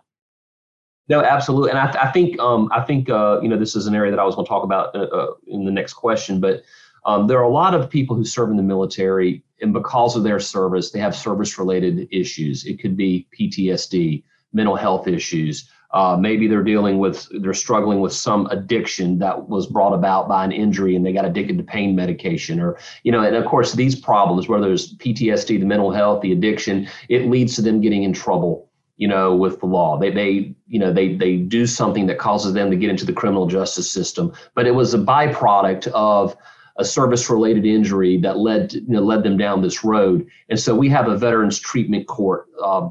no, 1.08 1.22
absolutely, 1.22 1.70
and 1.70 1.78
I, 1.78 1.86
th- 1.90 2.02
I 2.02 2.10
think 2.10 2.38
um, 2.38 2.70
I 2.72 2.80
think 2.80 3.10
uh, 3.10 3.38
you 3.42 3.48
know 3.48 3.58
this 3.58 3.76
is 3.76 3.86
an 3.86 3.94
area 3.94 4.10
that 4.10 4.18
I 4.18 4.24
was 4.24 4.34
going 4.34 4.46
to 4.46 4.48
talk 4.48 4.64
about 4.64 4.94
uh, 4.94 5.00
uh, 5.00 5.34
in 5.46 5.64
the 5.64 5.70
next 5.70 5.94
question. 5.94 6.40
But 6.40 6.62
um, 7.04 7.26
there 7.26 7.38
are 7.38 7.44
a 7.44 7.50
lot 7.50 7.74
of 7.74 7.90
people 7.90 8.16
who 8.16 8.24
serve 8.24 8.50
in 8.50 8.56
the 8.56 8.62
military, 8.62 9.42
and 9.60 9.72
because 9.72 10.16
of 10.16 10.22
their 10.22 10.40
service, 10.40 10.90
they 10.90 10.98
have 11.00 11.14
service-related 11.14 12.08
issues. 12.10 12.64
It 12.64 12.80
could 12.80 12.96
be 12.96 13.28
PTSD, 13.38 14.22
mental 14.54 14.76
health 14.76 15.06
issues. 15.06 15.68
Uh, 15.94 16.16
maybe 16.18 16.48
they're 16.48 16.64
dealing 16.64 16.98
with 16.98 17.28
they're 17.40 17.54
struggling 17.54 18.00
with 18.00 18.12
some 18.12 18.46
addiction 18.46 19.18
that 19.20 19.48
was 19.48 19.68
brought 19.68 19.94
about 19.94 20.28
by 20.28 20.44
an 20.44 20.50
injury, 20.50 20.96
and 20.96 21.06
they 21.06 21.12
got 21.12 21.24
addicted 21.24 21.56
to 21.56 21.62
pain 21.64 21.94
medication, 21.94 22.60
or 22.60 22.76
you 23.04 23.12
know. 23.12 23.22
And 23.22 23.36
of 23.36 23.46
course, 23.46 23.72
these 23.72 23.94
problems, 23.94 24.48
whether 24.48 24.72
it's 24.72 24.92
PTSD, 24.96 25.60
the 25.60 25.66
mental 25.66 25.92
health, 25.92 26.20
the 26.20 26.32
addiction, 26.32 26.88
it 27.08 27.30
leads 27.30 27.54
to 27.54 27.62
them 27.62 27.80
getting 27.80 28.02
in 28.02 28.12
trouble 28.12 28.68
you 28.96 29.08
know, 29.08 29.34
with 29.34 29.58
the 29.60 29.66
law. 29.66 29.98
They, 29.98 30.10
they, 30.10 30.54
you 30.68 30.78
know, 30.78 30.92
they, 30.92 31.16
they 31.16 31.36
do 31.36 31.66
something 31.66 32.06
that 32.06 32.18
causes 32.18 32.52
them 32.52 32.70
to 32.70 32.76
get 32.76 32.90
into 32.90 33.04
the 33.04 33.12
criminal 33.12 33.46
justice 33.46 33.90
system. 33.90 34.32
But 34.54 34.66
it 34.66 34.74
was 34.74 34.94
a 34.94 34.98
byproduct 34.98 35.88
of 35.88 36.36
a 36.76 36.84
service-related 36.84 37.64
injury 37.64 38.18
that 38.18 38.38
led, 38.38 38.72
you 38.72 38.84
know, 38.86 39.00
led 39.00 39.22
them 39.22 39.36
down 39.36 39.62
this 39.62 39.84
road. 39.84 40.26
And 40.48 40.58
so 40.58 40.74
we 40.74 40.88
have 40.90 41.08
a 41.08 41.16
veterans 41.16 41.58
treatment 41.58 42.06
court 42.06 42.46
uh, 42.62 42.88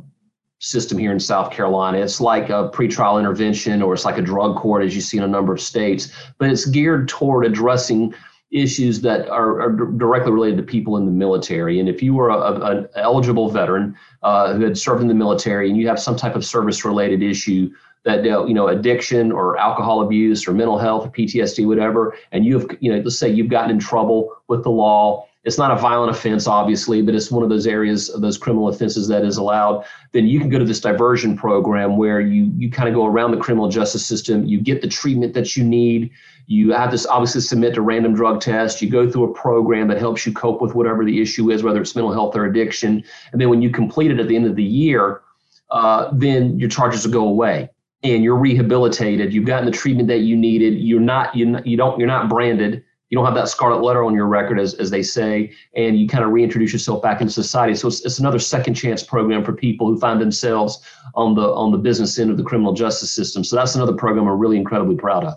system 0.63 0.97
here 0.97 1.11
in 1.11 1.19
South 1.19 1.51
Carolina. 1.51 1.97
It's 1.97 2.21
like 2.21 2.49
a 2.49 2.69
pretrial 2.69 3.19
intervention, 3.19 3.81
or 3.81 3.93
it's 3.93 4.05
like 4.05 4.17
a 4.17 4.21
drug 4.21 4.55
court, 4.55 4.83
as 4.85 4.95
you 4.95 5.01
see 5.01 5.17
in 5.17 5.23
a 5.23 5.27
number 5.27 5.53
of 5.53 5.59
states. 5.59 6.09
But 6.37 6.49
it's 6.49 6.65
geared 6.65 7.09
toward 7.09 7.45
addressing 7.45 8.13
issues 8.49 9.01
that 9.01 9.27
are, 9.27 9.61
are, 9.61 9.71
directly 9.71 10.31
related 10.31 10.57
to 10.57 10.63
people 10.63 10.95
in 10.95 11.05
the 11.05 11.11
military. 11.11 11.79
And 11.79 11.89
if 11.89 12.01
you 12.01 12.13
were 12.13 12.29
a, 12.29 12.37
a, 12.37 12.77
an 12.77 12.87
eligible 12.95 13.49
veteran 13.49 13.95
uh, 14.21 14.53
who 14.53 14.63
had 14.63 14.77
served 14.77 15.01
in 15.01 15.07
the 15.07 15.13
military 15.13 15.69
and 15.69 15.77
you 15.77 15.87
have 15.87 15.99
some 15.99 16.15
type 16.15 16.35
of 16.35 16.45
service 16.45 16.85
related 16.85 17.21
issue 17.23 17.69
that 18.05 18.23
you 18.23 18.53
know 18.53 18.67
addiction 18.67 19.31
or 19.31 19.57
alcohol 19.57 20.01
abuse 20.01 20.47
or 20.47 20.53
mental 20.53 20.77
health 20.77 21.07
or 21.07 21.09
PTSD 21.09 21.65
whatever 21.65 22.15
and 22.33 22.45
you 22.45 22.59
have 22.59 22.67
you 22.81 22.91
know 22.91 22.99
let's 22.99 23.17
say 23.17 23.29
you've 23.29 23.49
gotten 23.49 23.71
in 23.71 23.79
trouble 23.79 24.35
with 24.49 24.61
the 24.61 24.69
law 24.69 25.25
it's 25.43 25.57
not 25.57 25.71
a 25.71 25.75
violent 25.75 26.09
offense 26.09 26.47
obviously 26.47 27.01
but 27.01 27.15
it's 27.15 27.31
one 27.31 27.43
of 27.43 27.49
those 27.49 27.67
areas 27.67 28.09
of 28.09 28.21
those 28.21 28.37
criminal 28.37 28.67
offenses 28.67 29.07
that 29.07 29.23
is 29.23 29.37
allowed 29.37 29.83
then 30.11 30.27
you 30.27 30.39
can 30.39 30.49
go 30.49 30.59
to 30.59 30.65
this 30.65 30.79
diversion 30.79 31.37
program 31.37 31.97
where 31.97 32.19
you 32.19 32.51
you 32.55 32.69
kind 32.69 32.87
of 32.87 32.95
go 32.95 33.05
around 33.05 33.31
the 33.31 33.37
criminal 33.37 33.69
justice 33.69 34.05
system 34.05 34.45
you 34.45 34.59
get 34.59 34.81
the 34.81 34.87
treatment 34.87 35.33
that 35.33 35.55
you 35.55 35.63
need 35.63 36.11
you 36.47 36.71
have 36.73 36.91
to 36.91 37.09
obviously 37.09 37.41
submit 37.41 37.73
to 37.75 37.81
random 37.81 38.13
drug 38.13 38.41
tests. 38.41 38.81
You 38.81 38.89
go 38.89 39.09
through 39.09 39.31
a 39.31 39.33
program 39.33 39.87
that 39.87 39.97
helps 39.97 40.25
you 40.25 40.33
cope 40.33 40.61
with 40.61 40.75
whatever 40.75 41.05
the 41.05 41.21
issue 41.21 41.49
is, 41.51 41.63
whether 41.63 41.81
it's 41.81 41.95
mental 41.95 42.11
health 42.11 42.35
or 42.35 42.45
addiction. 42.45 43.03
And 43.31 43.39
then 43.39 43.49
when 43.49 43.61
you 43.61 43.69
complete 43.69 44.11
it 44.11 44.19
at 44.19 44.27
the 44.27 44.35
end 44.35 44.45
of 44.45 44.55
the 44.55 44.63
year, 44.63 45.21
uh, 45.71 46.09
then 46.13 46.59
your 46.59 46.69
charges 46.69 47.05
will 47.05 47.13
go 47.13 47.27
away 47.27 47.69
and 48.03 48.23
you're 48.23 48.37
rehabilitated. 48.37 49.33
You've 49.33 49.45
gotten 49.45 49.65
the 49.65 49.71
treatment 49.71 50.09
that 50.09 50.19
you 50.19 50.35
needed. 50.35 50.79
You're 50.79 50.99
not 50.99 51.33
you 51.35 51.57
you 51.63 51.77
don't 51.77 51.97
you're 51.97 52.07
not 52.07 52.29
branded. 52.29 52.83
You 53.13 53.17
don't 53.17 53.25
have 53.25 53.35
that 53.35 53.47
scarlet 53.47 53.83
letter 53.83 54.03
on 54.03 54.15
your 54.15 54.25
record, 54.25 54.59
as, 54.59 54.73
as 54.73 54.89
they 54.89 55.03
say, 55.03 55.51
and 55.75 55.95
you 55.99 56.07
kind 56.07 56.23
of 56.23 56.31
reintroduce 56.31 56.73
yourself 56.73 57.03
back 57.03 57.21
into 57.21 57.31
society. 57.31 57.75
So 57.75 57.87
it's, 57.87 58.03
it's 58.03 58.17
another 58.17 58.39
second 58.39 58.73
chance 58.73 59.03
program 59.03 59.45
for 59.45 59.53
people 59.53 59.85
who 59.85 59.99
find 59.99 60.19
themselves 60.19 60.83
on 61.13 61.35
the 61.35 61.53
on 61.53 61.71
the 61.71 61.77
business 61.77 62.17
end 62.17 62.31
of 62.31 62.37
the 62.37 62.43
criminal 62.43 62.73
justice 62.73 63.13
system. 63.13 63.43
So 63.43 63.55
that's 63.55 63.75
another 63.75 63.93
program 63.93 64.25
we're 64.25 64.35
really 64.35 64.57
incredibly 64.57 64.95
proud 64.95 65.25
of. 65.25 65.35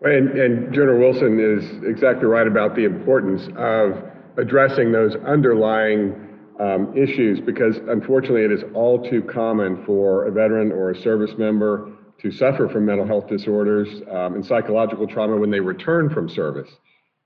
And, 0.00 0.30
and 0.30 0.74
General 0.74 0.98
Wilson 0.98 1.38
is 1.38 1.84
exactly 1.84 2.24
right 2.24 2.48
about 2.48 2.74
the 2.74 2.84
importance 2.84 3.42
of 3.56 4.02
addressing 4.36 4.90
those 4.90 5.14
underlying 5.24 6.36
um, 6.58 6.92
issues 6.96 7.38
because 7.38 7.76
unfortunately 7.90 8.42
it 8.42 8.50
is 8.50 8.64
all 8.74 9.08
too 9.08 9.22
common 9.22 9.84
for 9.86 10.26
a 10.26 10.32
veteran 10.32 10.72
or 10.72 10.90
a 10.90 11.00
service 11.00 11.38
member 11.38 11.91
to 12.22 12.30
suffer 12.30 12.68
from 12.68 12.86
mental 12.86 13.06
health 13.06 13.26
disorders 13.28 13.88
um, 14.10 14.34
and 14.34 14.46
psychological 14.46 15.06
trauma 15.06 15.36
when 15.36 15.50
they 15.50 15.60
return 15.60 16.08
from 16.08 16.28
service. 16.28 16.70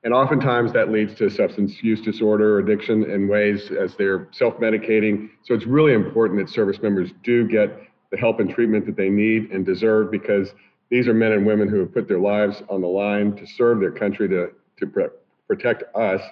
And 0.02 0.14
oftentimes 0.14 0.72
that 0.72 0.90
leads 0.90 1.14
to 1.16 1.28
substance 1.28 1.82
use 1.82 2.00
disorder, 2.00 2.54
or 2.54 2.58
addiction 2.60 3.10
in 3.10 3.28
ways 3.28 3.70
as 3.78 3.94
they're 3.96 4.28
self 4.32 4.54
medicating. 4.58 5.30
So 5.42 5.54
it's 5.54 5.66
really 5.66 5.92
important 5.92 6.40
that 6.40 6.52
service 6.52 6.80
members 6.80 7.10
do 7.22 7.46
get 7.46 7.78
the 8.10 8.16
help 8.16 8.40
and 8.40 8.48
treatment 8.48 8.86
that 8.86 8.96
they 8.96 9.08
need 9.08 9.50
and 9.50 9.66
deserve 9.66 10.10
because 10.10 10.52
these 10.90 11.08
are 11.08 11.14
men 11.14 11.32
and 11.32 11.44
women 11.44 11.68
who 11.68 11.80
have 11.80 11.92
put 11.92 12.08
their 12.08 12.20
lives 12.20 12.62
on 12.70 12.80
the 12.80 12.86
line 12.86 13.34
to 13.36 13.46
serve 13.46 13.80
their 13.80 13.90
country, 13.90 14.28
to, 14.28 14.50
to 14.78 14.86
pr- 14.86 15.12
protect 15.48 15.82
us 15.96 16.22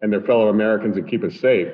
and 0.00 0.12
their 0.12 0.22
fellow 0.22 0.48
Americans 0.48 0.96
and 0.96 1.08
keep 1.08 1.22
us 1.22 1.38
safe. 1.38 1.68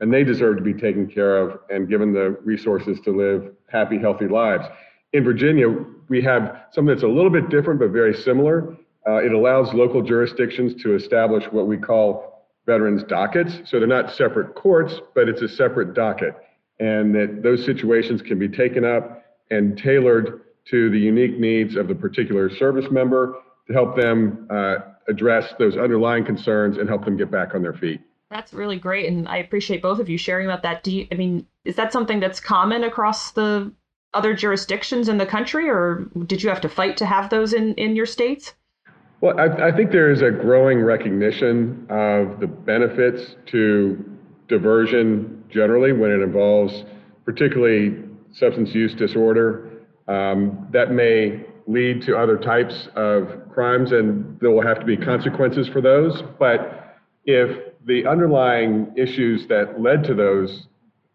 And 0.00 0.12
they 0.12 0.24
deserve 0.24 0.56
to 0.56 0.62
be 0.62 0.72
taken 0.72 1.08
care 1.08 1.36
of 1.36 1.58
and 1.68 1.88
given 1.88 2.12
the 2.12 2.38
resources 2.44 3.00
to 3.00 3.10
live 3.10 3.52
happy, 3.68 3.98
healthy 3.98 4.28
lives. 4.28 4.64
In 5.12 5.24
Virginia, 5.24 5.68
we 6.08 6.22
have 6.22 6.66
something 6.72 6.94
that's 6.94 7.02
a 7.02 7.08
little 7.08 7.30
bit 7.30 7.50
different 7.50 7.80
but 7.80 7.90
very 7.90 8.14
similar. 8.14 8.76
Uh, 9.06 9.16
it 9.16 9.32
allows 9.32 9.72
local 9.74 10.02
jurisdictions 10.02 10.80
to 10.82 10.94
establish 10.94 11.44
what 11.50 11.66
we 11.66 11.76
call 11.76 12.46
veterans 12.66 13.02
dockets. 13.04 13.60
So 13.64 13.78
they're 13.78 13.88
not 13.88 14.14
separate 14.14 14.54
courts, 14.54 15.00
but 15.14 15.28
it's 15.28 15.42
a 15.42 15.48
separate 15.48 15.94
docket. 15.94 16.34
And 16.80 17.14
that 17.14 17.42
those 17.42 17.64
situations 17.64 18.22
can 18.22 18.38
be 18.38 18.48
taken 18.48 18.84
up 18.84 19.24
and 19.50 19.76
tailored 19.76 20.42
to 20.70 20.90
the 20.90 20.98
unique 20.98 21.38
needs 21.38 21.76
of 21.76 21.88
the 21.88 21.94
particular 21.94 22.48
service 22.48 22.86
member 22.90 23.34
to 23.66 23.72
help 23.72 23.96
them 23.96 24.46
uh, 24.50 24.76
address 25.08 25.52
those 25.58 25.76
underlying 25.76 26.24
concerns 26.24 26.78
and 26.78 26.88
help 26.88 27.04
them 27.04 27.16
get 27.16 27.30
back 27.30 27.54
on 27.54 27.62
their 27.62 27.74
feet. 27.74 28.00
That's 28.30 28.54
really 28.54 28.78
great, 28.78 29.06
and 29.08 29.28
I 29.28 29.38
appreciate 29.38 29.82
both 29.82 29.98
of 29.98 30.08
you 30.08 30.16
sharing 30.16 30.46
about 30.46 30.62
that. 30.62 30.82
Do 30.82 30.90
you, 30.90 31.06
I 31.12 31.16
mean, 31.16 31.46
is 31.64 31.76
that 31.76 31.92
something 31.92 32.18
that's 32.18 32.40
common 32.40 32.82
across 32.82 33.32
the 33.32 33.72
other 34.14 34.34
jurisdictions 34.34 35.08
in 35.08 35.18
the 35.18 35.26
country, 35.26 35.68
or 35.68 36.06
did 36.26 36.42
you 36.42 36.48
have 36.48 36.60
to 36.60 36.68
fight 36.68 36.96
to 36.98 37.06
have 37.06 37.30
those 37.30 37.52
in, 37.52 37.74
in 37.74 37.96
your 37.96 38.06
states? 38.06 38.54
Well, 39.20 39.38
I, 39.38 39.68
I 39.68 39.72
think 39.76 39.92
there 39.92 40.10
is 40.10 40.20
a 40.20 40.30
growing 40.30 40.80
recognition 40.80 41.86
of 41.88 42.40
the 42.40 42.46
benefits 42.46 43.36
to 43.46 44.04
diversion 44.48 45.44
generally 45.48 45.92
when 45.92 46.10
it 46.10 46.20
involves 46.20 46.84
particularly 47.24 48.02
substance 48.32 48.74
use 48.74 48.94
disorder 48.94 49.70
um, 50.08 50.66
that 50.72 50.90
may 50.90 51.44
lead 51.66 52.02
to 52.02 52.16
other 52.16 52.36
types 52.36 52.88
of 52.96 53.48
crimes, 53.52 53.92
and 53.92 54.38
there 54.40 54.50
will 54.50 54.66
have 54.66 54.80
to 54.80 54.86
be 54.86 54.96
consequences 54.96 55.68
for 55.68 55.80
those. 55.80 56.22
But 56.38 56.98
if 57.24 57.74
the 57.86 58.06
underlying 58.06 58.92
issues 58.96 59.46
that 59.46 59.80
led 59.80 60.02
to 60.04 60.14
those 60.14 60.66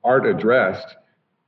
aren't 0.03 0.27
addressed, 0.27 0.95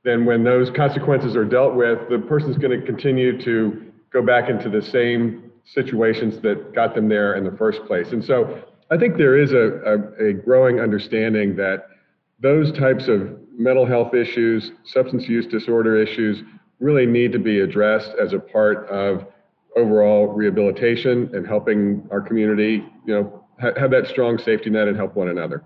then 0.04 0.24
when 0.24 0.44
those 0.44 0.70
consequences 0.70 1.36
are 1.36 1.44
dealt 1.44 1.74
with, 1.74 1.98
the 2.08 2.18
person's 2.18 2.56
going 2.56 2.78
to 2.78 2.86
continue 2.86 3.40
to 3.42 3.92
go 4.12 4.22
back 4.22 4.48
into 4.48 4.68
the 4.68 4.82
same 4.82 5.50
situations 5.64 6.40
that 6.42 6.74
got 6.74 6.94
them 6.94 7.08
there 7.08 7.34
in 7.34 7.44
the 7.44 7.56
first 7.56 7.84
place. 7.86 8.12
And 8.12 8.24
so 8.24 8.62
I 8.90 8.96
think 8.96 9.16
there 9.16 9.38
is 9.38 9.52
a, 9.52 9.80
a, 9.84 10.28
a 10.30 10.32
growing 10.32 10.80
understanding 10.80 11.54
that 11.56 11.88
those 12.40 12.72
types 12.72 13.08
of 13.08 13.38
mental 13.56 13.84
health 13.86 14.14
issues, 14.14 14.72
substance 14.84 15.28
use 15.28 15.46
disorder 15.46 16.00
issues, 16.00 16.42
really 16.80 17.04
need 17.04 17.30
to 17.32 17.38
be 17.38 17.60
addressed 17.60 18.12
as 18.20 18.32
a 18.32 18.38
part 18.38 18.88
of 18.88 19.26
overall 19.76 20.28
rehabilitation 20.28 21.30
and 21.34 21.46
helping 21.46 22.08
our 22.10 22.20
community, 22.20 22.84
you 23.06 23.14
know, 23.14 23.44
ha- 23.60 23.78
have 23.78 23.90
that 23.90 24.06
strong 24.08 24.38
safety 24.38 24.70
net 24.70 24.88
and 24.88 24.96
help 24.96 25.14
one 25.14 25.28
another. 25.28 25.62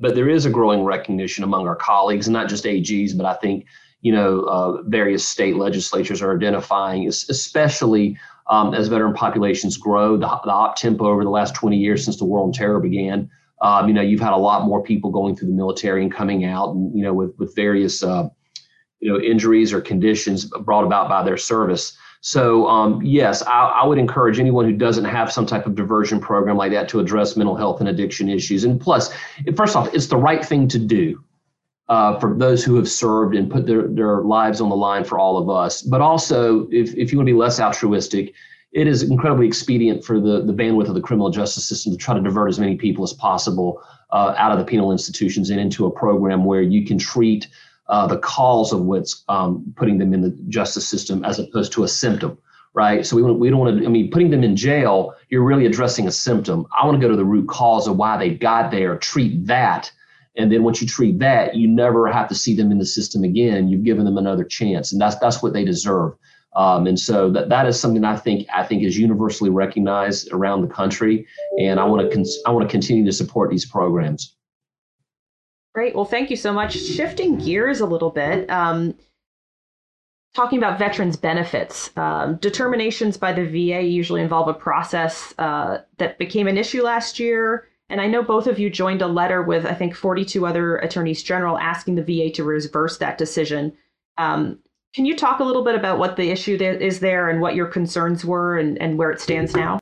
But 0.00 0.14
there 0.14 0.28
is 0.28 0.44
a 0.44 0.50
growing 0.50 0.82
recognition 0.82 1.44
among 1.44 1.66
our 1.66 1.76
colleagues, 1.76 2.28
not 2.28 2.48
just 2.48 2.64
AGs, 2.64 3.16
but 3.16 3.26
I 3.26 3.34
think 3.34 3.66
you 4.00 4.12
know 4.12 4.40
uh, 4.42 4.82
various 4.82 5.26
state 5.26 5.56
legislatures 5.56 6.20
are 6.20 6.34
identifying, 6.34 7.08
especially 7.08 8.18
um, 8.48 8.74
as 8.74 8.88
veteran 8.88 9.14
populations 9.14 9.76
grow, 9.76 10.16
the, 10.16 10.26
the 10.44 10.50
op 10.50 10.76
tempo 10.76 11.06
over 11.06 11.24
the 11.24 11.30
last 11.30 11.54
20 11.54 11.76
years 11.76 12.04
since 12.04 12.18
the 12.18 12.24
war 12.24 12.42
on 12.42 12.52
terror 12.52 12.80
began. 12.80 13.30
Um, 13.62 13.88
you 13.88 13.94
know, 13.94 14.02
you've 14.02 14.20
had 14.20 14.32
a 14.32 14.36
lot 14.36 14.66
more 14.66 14.82
people 14.82 15.10
going 15.10 15.34
through 15.34 15.48
the 15.48 15.54
military 15.54 16.02
and 16.02 16.12
coming 16.12 16.44
out, 16.44 16.74
and 16.74 16.94
you 16.94 17.02
know, 17.02 17.14
with 17.14 17.34
with 17.38 17.54
various 17.54 18.02
uh, 18.02 18.28
you 19.00 19.12
know 19.12 19.20
injuries 19.20 19.72
or 19.72 19.80
conditions 19.80 20.44
brought 20.44 20.84
about 20.84 21.08
by 21.08 21.22
their 21.22 21.36
service. 21.36 21.96
So 22.26 22.66
um, 22.68 23.02
yes, 23.02 23.42
I, 23.42 23.82
I, 23.82 23.86
would 23.86 23.98
encourage 23.98 24.40
anyone 24.40 24.64
who 24.64 24.72
doesn't 24.72 25.04
have 25.04 25.30
some 25.30 25.44
type 25.44 25.66
of 25.66 25.74
diversion 25.74 26.18
program 26.18 26.56
like 26.56 26.72
that 26.72 26.88
to 26.88 26.98
address 26.98 27.36
mental 27.36 27.54
health 27.54 27.80
and 27.80 27.88
addiction 27.90 28.30
issues. 28.30 28.64
And 28.64 28.80
plus, 28.80 29.12
first 29.54 29.76
off, 29.76 29.92
it's 29.92 30.06
the 30.06 30.16
right 30.16 30.42
thing 30.42 30.66
to 30.68 30.78
do 30.78 31.22
uh, 31.90 32.18
for 32.18 32.34
those 32.34 32.64
who 32.64 32.76
have 32.76 32.88
served 32.88 33.34
and 33.36 33.50
put 33.50 33.66
their, 33.66 33.88
their 33.88 34.22
lives 34.22 34.62
on 34.62 34.70
the 34.70 34.74
line 34.74 35.04
for 35.04 35.18
all 35.18 35.36
of 35.36 35.50
us. 35.50 35.82
But 35.82 36.00
also, 36.00 36.66
if, 36.70 36.94
if 36.94 37.12
you 37.12 37.18
want 37.18 37.28
to 37.28 37.34
be 37.34 37.38
less 37.38 37.60
altruistic, 37.60 38.32
it 38.72 38.86
is 38.86 39.02
incredibly 39.02 39.46
expedient 39.46 40.02
for 40.02 40.18
the, 40.18 40.42
the 40.46 40.54
bandwidth 40.54 40.88
of 40.88 40.94
the 40.94 41.02
criminal 41.02 41.28
justice 41.28 41.68
system 41.68 41.92
to 41.92 41.98
try 41.98 42.14
to 42.14 42.22
divert 42.22 42.48
as 42.48 42.58
many 42.58 42.76
people 42.76 43.04
as 43.04 43.12
possible 43.12 43.82
uh, 44.12 44.34
out 44.38 44.50
of 44.50 44.58
the 44.58 44.64
penal 44.64 44.92
institutions 44.92 45.50
and 45.50 45.60
into 45.60 45.84
a 45.84 45.90
program 45.90 46.46
where 46.46 46.62
you 46.62 46.86
can 46.86 46.96
treat 46.96 47.48
uh, 47.88 48.06
the 48.06 48.18
cause 48.18 48.72
of 48.72 48.82
what's 48.82 49.24
um, 49.28 49.72
putting 49.76 49.98
them 49.98 50.14
in 50.14 50.20
the 50.20 50.30
justice 50.48 50.88
system 50.88 51.24
as 51.24 51.38
opposed 51.38 51.72
to 51.72 51.84
a 51.84 51.88
symptom 51.88 52.38
right? 52.74 53.06
So 53.06 53.16
we, 53.16 53.22
we 53.22 53.50
don't 53.50 53.60
want 53.60 53.78
to, 53.78 53.86
I 53.86 53.88
mean, 53.88 54.10
putting 54.10 54.30
them 54.30 54.42
in 54.42 54.56
jail, 54.56 55.14
you're 55.30 55.44
really 55.44 55.64
addressing 55.64 56.08
a 56.08 56.10
symptom. 56.10 56.66
I 56.76 56.84
want 56.84 57.00
to 57.00 57.06
go 57.06 57.08
to 57.08 57.16
the 57.16 57.24
root 57.24 57.48
cause 57.48 57.86
of 57.86 57.96
why 57.96 58.18
they 58.18 58.30
got 58.30 58.70
there, 58.70 58.98
treat 58.98 59.46
that. 59.46 59.90
And 60.36 60.50
then 60.50 60.64
once 60.64 60.82
you 60.82 60.88
treat 60.88 61.20
that, 61.20 61.54
you 61.54 61.68
never 61.68 62.10
have 62.10 62.28
to 62.28 62.34
see 62.34 62.56
them 62.56 62.72
in 62.72 62.78
the 62.78 62.84
system 62.84 63.22
again. 63.22 63.68
You've 63.68 63.84
given 63.84 64.04
them 64.04 64.18
another 64.18 64.42
chance. 64.42 64.90
And 64.90 65.00
that's, 65.00 65.14
that's 65.20 65.40
what 65.40 65.52
they 65.52 65.64
deserve. 65.64 66.14
Um, 66.56 66.86
and 66.86 66.98
so 66.98 67.30
that, 67.30 67.48
that 67.48 67.66
is 67.66 67.78
something 67.78 68.04
I 68.04 68.16
think 68.16 68.46
I 68.54 68.62
think 68.62 68.84
is 68.84 68.96
universally 68.96 69.50
recognized 69.50 70.32
around 70.32 70.62
the 70.62 70.72
country, 70.72 71.26
and 71.58 71.80
I 71.80 71.84
want 71.84 72.12
to 72.12 72.26
I 72.46 72.52
want 72.52 72.68
to 72.68 72.70
continue 72.70 73.04
to 73.04 73.12
support 73.12 73.50
these 73.50 73.66
programs. 73.66 74.36
Great. 75.74 75.94
Well, 75.94 76.04
thank 76.04 76.30
you 76.30 76.36
so 76.36 76.52
much. 76.52 76.78
Shifting 76.78 77.36
gears 77.36 77.80
a 77.80 77.86
little 77.86 78.10
bit, 78.10 78.48
um, 78.48 78.94
talking 80.32 80.58
about 80.58 80.78
veterans 80.78 81.16
benefits. 81.16 81.90
Um, 81.96 82.36
determinations 82.36 83.16
by 83.16 83.32
the 83.32 83.44
VA 83.44 83.82
usually 83.82 84.20
involve 84.22 84.46
a 84.46 84.54
process 84.54 85.34
uh, 85.38 85.78
that 85.98 86.16
became 86.18 86.46
an 86.46 86.56
issue 86.56 86.82
last 86.82 87.18
year. 87.18 87.66
And 87.88 88.00
I 88.00 88.06
know 88.06 88.22
both 88.22 88.46
of 88.46 88.58
you 88.58 88.70
joined 88.70 89.02
a 89.02 89.08
letter 89.08 89.42
with, 89.42 89.66
I 89.66 89.74
think, 89.74 89.96
42 89.96 90.46
other 90.46 90.76
attorneys 90.76 91.24
general 91.24 91.58
asking 91.58 91.96
the 91.96 92.02
VA 92.02 92.30
to 92.34 92.44
reverse 92.44 92.98
that 92.98 93.18
decision. 93.18 93.72
Um, 94.16 94.60
can 94.94 95.04
you 95.04 95.16
talk 95.16 95.40
a 95.40 95.44
little 95.44 95.64
bit 95.64 95.74
about 95.74 95.98
what 95.98 96.16
the 96.16 96.30
issue 96.30 96.56
is 96.60 97.00
there 97.00 97.28
and 97.28 97.40
what 97.40 97.56
your 97.56 97.66
concerns 97.66 98.24
were 98.24 98.56
and, 98.56 98.80
and 98.80 98.96
where 98.96 99.10
it 99.10 99.20
stands 99.20 99.54
now? 99.54 99.80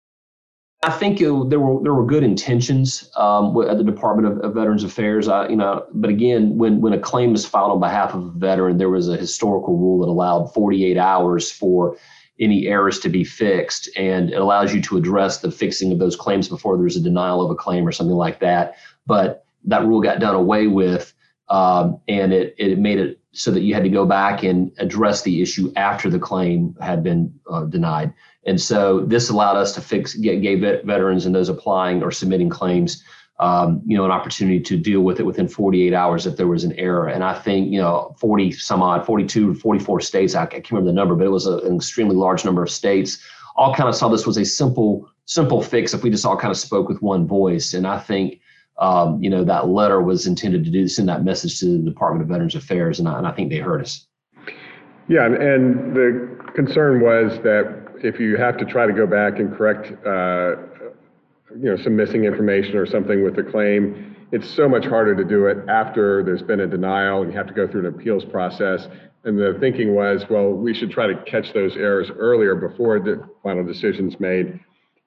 I 0.85 0.91
think 0.91 1.21
it, 1.21 1.49
there 1.49 1.61
were 1.61 1.81
there 1.83 1.95
were 1.95 2.05
good 2.05 2.25
intentions 2.25 3.09
um, 3.17 3.57
at 3.69 3.79
the 3.79 3.85
Department 3.85 4.27
of, 4.27 4.39
of 4.45 4.55
Veterans 4.55 4.83
Affairs. 4.83 5.29
I, 5.29 5.49
you 5.49 5.57
know, 5.57 5.87
but 5.93 6.11
again, 6.11 6.59
when 6.59 6.81
when 6.81 6.93
a 6.93 6.99
claim 6.99 7.35
is 7.35 7.47
filed 7.47 7.71
on 7.71 7.81
behalf 7.81 8.15
of 8.15 8.27
a 8.27 8.31
veteran, 8.31 8.79
there 8.79 8.91
was 8.91 9.09
a 9.09 9.17
historical 9.17 9.77
rule 9.77 10.01
that 10.01 10.11
allowed 10.11 10.53
48 10.53 10.99
hours 10.99 11.53
for 11.53 11.97
any 12.41 12.67
errors 12.67 12.99
to 13.01 13.09
be 13.09 13.23
fixed, 13.23 13.89
and 13.97 14.31
it 14.31 14.41
allows 14.41 14.75
you 14.75 14.83
to 14.83 14.97
address 14.97 15.39
the 15.39 15.53
fixing 15.53 15.93
of 15.93 16.01
those 16.01 16.17
claims 16.17 16.49
before 16.49 16.77
there's 16.77 16.97
a 16.97 17.01
denial 17.01 17.45
of 17.45 17.51
a 17.51 17.55
claim 17.55 17.87
or 17.87 17.93
something 17.93 18.17
like 18.17 18.41
that. 18.41 18.75
But 19.07 19.45
that 19.65 19.87
rule 19.87 20.01
got 20.01 20.19
done 20.19 20.35
away 20.35 20.67
with, 20.67 21.15
um, 21.49 22.01
and 22.09 22.33
it 22.33 22.57
it 22.59 22.81
made 22.81 22.99
it 22.99 23.21
so 23.31 23.53
that 23.53 23.61
you 23.61 23.73
had 23.73 23.85
to 23.85 23.89
go 23.89 24.05
back 24.05 24.43
and 24.43 24.73
address 24.79 25.23
the 25.23 25.43
issue 25.43 25.73
after 25.77 26.11
the 26.11 26.19
claim 26.19 26.77
had 26.81 27.05
been 27.05 27.33
uh, 27.49 27.65
denied. 27.67 28.13
And 28.47 28.61
so 28.61 29.01
this 29.01 29.31
allowed 29.31 29.57
us 29.57 29.73
to 29.75 29.81
fix, 29.81 30.15
get, 30.15 30.43
gave 30.43 30.61
veterans 30.61 31.27
and 31.27 31.35
those 31.35 31.49
applying 31.49 32.03
or 32.03 32.11
submitting 32.11 32.49
claims, 32.49 33.03
um, 33.39 33.83
you 33.87 33.97
know, 33.97 34.05
an 34.05 34.11
opportunity 34.11 34.61
to 34.61 34.77
deal 34.77 35.01
with 35.01 35.21
it 35.21 35.25
within 35.25 35.49
48 35.49 35.95
hours 35.95 36.27
if 36.27 36.37
there 36.37 36.49
was 36.49 36.65
an 36.65 36.73
error. 36.73 37.09
And 37.09 37.23
I 37.25 37.35
think, 37.35 37.71
you 37.71 37.81
know, 37.81 38.15
40 38.19 38.53
some 38.53 38.83
odd, 38.83 39.07
42, 39.07 39.55
44 39.55 40.01
states, 40.01 40.35
I, 40.35 40.43
I 40.43 40.47
can't 40.47 40.71
remember 40.71 40.91
the 40.91 40.95
number, 40.95 41.15
but 41.15 41.27
it 41.27 41.31
was 41.31 41.47
a, 41.47 41.59
an 41.59 41.77
extremely 41.77 42.17
large 42.17 42.45
number 42.45 42.63
of 42.63 42.71
states, 42.71 43.19
all 43.57 43.75
kind 43.75 43.89
of 43.89 43.95
saw 43.95 44.09
this 44.09 44.27
was 44.27 44.39
a 44.39 44.45
simple, 44.45 45.09
simple 45.25 45.63
fix 45.63 45.95
if 45.95 46.03
we 46.03 46.11
just 46.11 46.25
all 46.25 46.37
kind 46.37 46.51
of 46.51 46.57
spoke 46.57 46.89
with 46.89 47.01
one 47.03 47.27
voice. 47.27 47.75
And 47.75 47.87
I 47.87 47.99
think, 47.99 48.41
um, 48.79 49.23
you 49.23 49.31
know, 49.31 49.45
that 49.45 49.69
letter 49.69 50.03
was 50.03 50.27
intended 50.27 50.65
to 50.65 50.71
do 50.71 50.89
send 50.89 51.09
that 51.09 51.25
message 51.25 51.61
to 51.61 51.67
the 51.67 51.79
Department 51.79 52.23
of 52.23 52.29
Veterans 52.29 52.55
Affairs, 52.55 52.99
and 52.99 53.09
I, 53.09 53.19
and 53.19 53.27
I 53.27 53.33
think 53.33 53.51
they 53.51 53.59
heard 53.59 53.83
us. 53.83 54.07
Yeah, 55.09 55.27
and 55.27 55.95
the 55.95 56.53
concern 56.55 57.01
was 57.01 57.39
that 57.43 57.82
if 58.03 58.21
you 58.21 58.37
have 58.37 58.57
to 58.59 58.65
try 58.65 58.87
to 58.87 58.93
go 58.93 59.07
back 59.07 59.39
and 59.39 59.55
correct, 59.57 59.93
uh, 60.07 60.57
you 61.57 61.71
know, 61.71 61.77
some 61.77 61.97
missing 61.97 62.25
information 62.25 62.77
or 62.77 62.87
something 62.87 63.23
with 63.23 63.37
the 63.37 63.43
claim, 63.43 64.17
it's 64.33 64.49
so 64.49 64.69
much 64.69 64.87
harder 64.87 65.15
to 65.15 65.25
do 65.25 65.47
it 65.47 65.59
after 65.69 66.23
there's 66.23 66.43
been 66.43 66.61
a 66.61 66.67
denial 66.67 67.23
and 67.23 67.31
you 67.31 67.37
have 67.37 67.47
to 67.47 67.53
go 67.53 67.69
through 67.69 67.87
an 67.87 67.95
appeals 67.95 68.25
process. 68.25 68.89
And 69.25 69.39
the 69.39 69.57
thinking 69.61 69.95
was, 69.95 70.25
well, 70.29 70.51
we 70.51 70.75
should 70.75 70.91
try 70.91 71.07
to 71.07 71.15
catch 71.25 71.53
those 71.53 71.77
errors 71.77 72.11
earlier 72.11 72.55
before 72.55 72.99
the 72.99 73.29
final 73.43 73.65
decision's 73.65 74.19
made. 74.19 74.59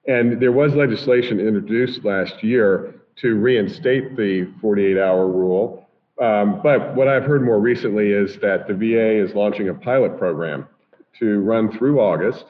And 0.06 0.40
there 0.40 0.52
was 0.52 0.74
legislation 0.74 1.40
introduced 1.40 2.04
last 2.04 2.42
year 2.42 2.94
to 3.16 3.34
reinstate 3.34 4.16
the 4.16 4.46
48-hour 4.62 5.26
rule. 5.26 5.86
Um, 6.20 6.60
but 6.62 6.94
what 6.94 7.08
I've 7.08 7.24
heard 7.24 7.44
more 7.44 7.60
recently 7.60 8.12
is 8.12 8.38
that 8.38 8.68
the 8.68 8.74
VA 8.74 9.22
is 9.22 9.34
launching 9.34 9.68
a 9.68 9.74
pilot 9.74 10.16
program 10.18 10.66
to 11.18 11.40
run 11.40 11.76
through 11.76 12.00
August 12.00 12.44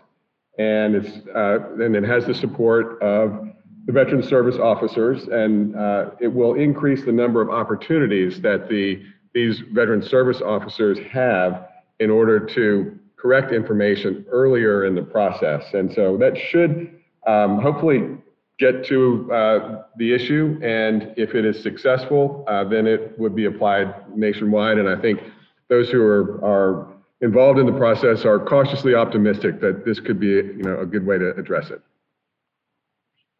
and 0.58 0.94
it's 0.94 1.26
uh, 1.34 1.58
and 1.80 1.94
it 1.94 2.04
has 2.04 2.26
the 2.26 2.34
support 2.34 3.00
of 3.02 3.48
the 3.86 3.92
veteran 3.92 4.22
service 4.22 4.56
officers, 4.56 5.24
and 5.28 5.76
uh, 5.76 6.10
it 6.20 6.28
will 6.28 6.54
increase 6.54 7.04
the 7.04 7.12
number 7.12 7.40
of 7.40 7.50
opportunities 7.50 8.40
that 8.40 8.68
the 8.68 9.02
these 9.34 9.60
veteran 9.72 10.02
service 10.02 10.40
officers 10.40 10.98
have 11.10 11.68
in 12.00 12.10
order 12.10 12.40
to 12.40 12.98
correct 13.16 13.52
information 13.52 14.24
earlier 14.30 14.86
in 14.86 14.94
the 14.94 15.02
process. 15.02 15.62
And 15.74 15.92
so 15.92 16.16
that 16.18 16.36
should 16.36 17.00
um, 17.26 17.60
hopefully 17.60 18.16
get 18.58 18.84
to 18.86 19.30
uh, 19.32 19.82
the 19.96 20.12
issue. 20.14 20.58
And 20.62 21.12
if 21.16 21.34
it 21.34 21.44
is 21.44 21.62
successful, 21.62 22.44
uh, 22.48 22.64
then 22.64 22.86
it 22.86 23.18
would 23.18 23.34
be 23.34 23.44
applied 23.46 23.94
nationwide. 24.16 24.78
And 24.78 24.88
I 24.88 25.00
think 25.00 25.20
those 25.68 25.90
who 25.90 26.02
are, 26.02 26.44
are 26.44 26.95
involved 27.20 27.58
in 27.58 27.66
the 27.66 27.72
process 27.72 28.24
are 28.24 28.38
cautiously 28.38 28.94
optimistic 28.94 29.60
that 29.60 29.84
this 29.84 30.00
could 30.00 30.20
be 30.20 30.28
you 30.28 30.62
know, 30.62 30.80
a 30.80 30.86
good 30.86 31.06
way 31.06 31.18
to 31.18 31.34
address 31.36 31.70
it. 31.70 31.80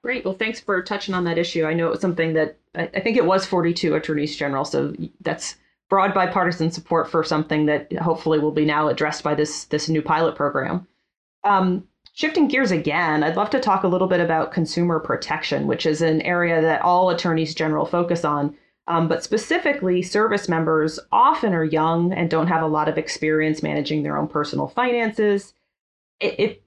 Great. 0.03 0.25
Well, 0.25 0.35
thanks 0.35 0.61
for 0.61 0.81
touching 0.83 1.15
on 1.15 1.25
that 1.25 1.39
issue. 1.39 1.65
I 1.65 1.75
know 1.75 1.89
it 1.89 1.91
was 1.91 2.01
something 2.01 2.35
that 2.35 2.59
I, 2.75 2.89
I 2.95 3.01
think 3.01 3.17
it 3.17 3.27
was 3.27 3.45
42 3.45 3.95
attorneys 3.95 4.37
general, 4.37 4.65
so 4.65 4.95
that's 5.21 5.57
broad 5.89 6.15
bipartisan 6.15 6.71
support 6.71 7.11
for 7.11 7.23
something 7.25 7.67
that 7.67 7.93
hopefully 7.99 8.39
will 8.39 8.53
be 8.53 8.65
now 8.65 8.89
addressed 8.89 9.23
by 9.23 9.35
this 9.35 9.65
this 9.65 9.89
new 9.89 10.03
pilot 10.03 10.37
program. 10.37 10.87
Um, 11.45 11.89
shifting 12.13 12.49
gears 12.49 12.71
again, 12.71 13.23
I'd 13.23 13.37
love 13.37 13.51
to 13.51 13.61
talk 13.61 13.83
a 13.83 13.89
little 13.89 14.09
bit 14.09 14.21
about 14.21 14.53
consumer 14.53 15.01
protection, 15.01 15.67
which 15.67 15.87
is 15.87 16.03
an 16.03 16.23
area 16.23 16.61
that 16.61 16.83
all 16.83 17.11
attorneys 17.11 17.55
general 17.55 17.87
focus 17.87 18.25
on. 18.25 18.57
Um, 18.89 19.09
but 19.09 19.25
specifically, 19.25 20.03
service 20.03 20.49
members 20.49 20.99
often 21.11 21.55
are 21.55 21.65
young 21.65 22.13
and 22.13 22.31
don't 22.31 22.47
have 22.47 22.63
a 22.63 22.69
lot 22.69 22.89
of 22.89 22.99
experience 22.99 23.63
managing 23.63 24.03
their 24.03 24.17
own 24.17 24.29
personal 24.29 24.69
finances. 24.69 25.55
It, 26.21 26.39
it 26.39 26.63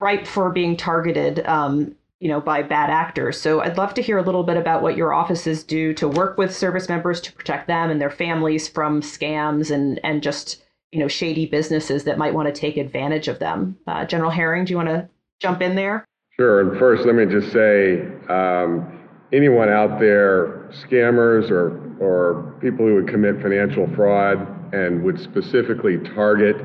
ripe 0.00 0.26
for 0.26 0.50
being 0.50 0.76
targeted, 0.76 1.46
um, 1.46 1.94
you 2.18 2.28
know, 2.28 2.40
by 2.40 2.62
bad 2.62 2.90
actors. 2.90 3.40
So 3.40 3.60
I'd 3.60 3.76
love 3.76 3.94
to 3.94 4.02
hear 4.02 4.18
a 4.18 4.22
little 4.22 4.42
bit 4.42 4.56
about 4.56 4.82
what 4.82 4.96
your 4.96 5.14
offices 5.14 5.62
do 5.62 5.94
to 5.94 6.08
work 6.08 6.36
with 6.36 6.54
service 6.54 6.88
members 6.88 7.20
to 7.22 7.32
protect 7.32 7.68
them 7.68 7.90
and 7.90 8.00
their 8.00 8.10
families 8.10 8.68
from 8.68 9.00
scams 9.00 9.70
and 9.70 10.00
and 10.02 10.22
just 10.22 10.62
you 10.90 10.98
know 10.98 11.08
shady 11.08 11.46
businesses 11.46 12.04
that 12.04 12.18
might 12.18 12.34
want 12.34 12.52
to 12.52 12.60
take 12.60 12.76
advantage 12.76 13.28
of 13.28 13.38
them. 13.38 13.78
Uh, 13.86 14.04
General 14.04 14.30
Herring, 14.30 14.64
do 14.64 14.72
you 14.72 14.76
want 14.76 14.88
to 14.88 15.08
jump 15.38 15.62
in 15.62 15.76
there? 15.76 16.04
Sure. 16.36 16.60
And 16.60 16.78
first, 16.78 17.06
let 17.06 17.14
me 17.14 17.26
just 17.26 17.52
say. 17.52 18.02
Um, 18.28 18.99
anyone 19.32 19.68
out 19.68 20.00
there, 20.00 20.68
scammers 20.70 21.50
or, 21.50 21.78
or 22.00 22.54
people 22.60 22.86
who 22.86 22.94
would 22.96 23.08
commit 23.08 23.40
financial 23.40 23.88
fraud 23.94 24.74
and 24.74 25.02
would 25.02 25.18
specifically 25.18 25.98
target 26.14 26.56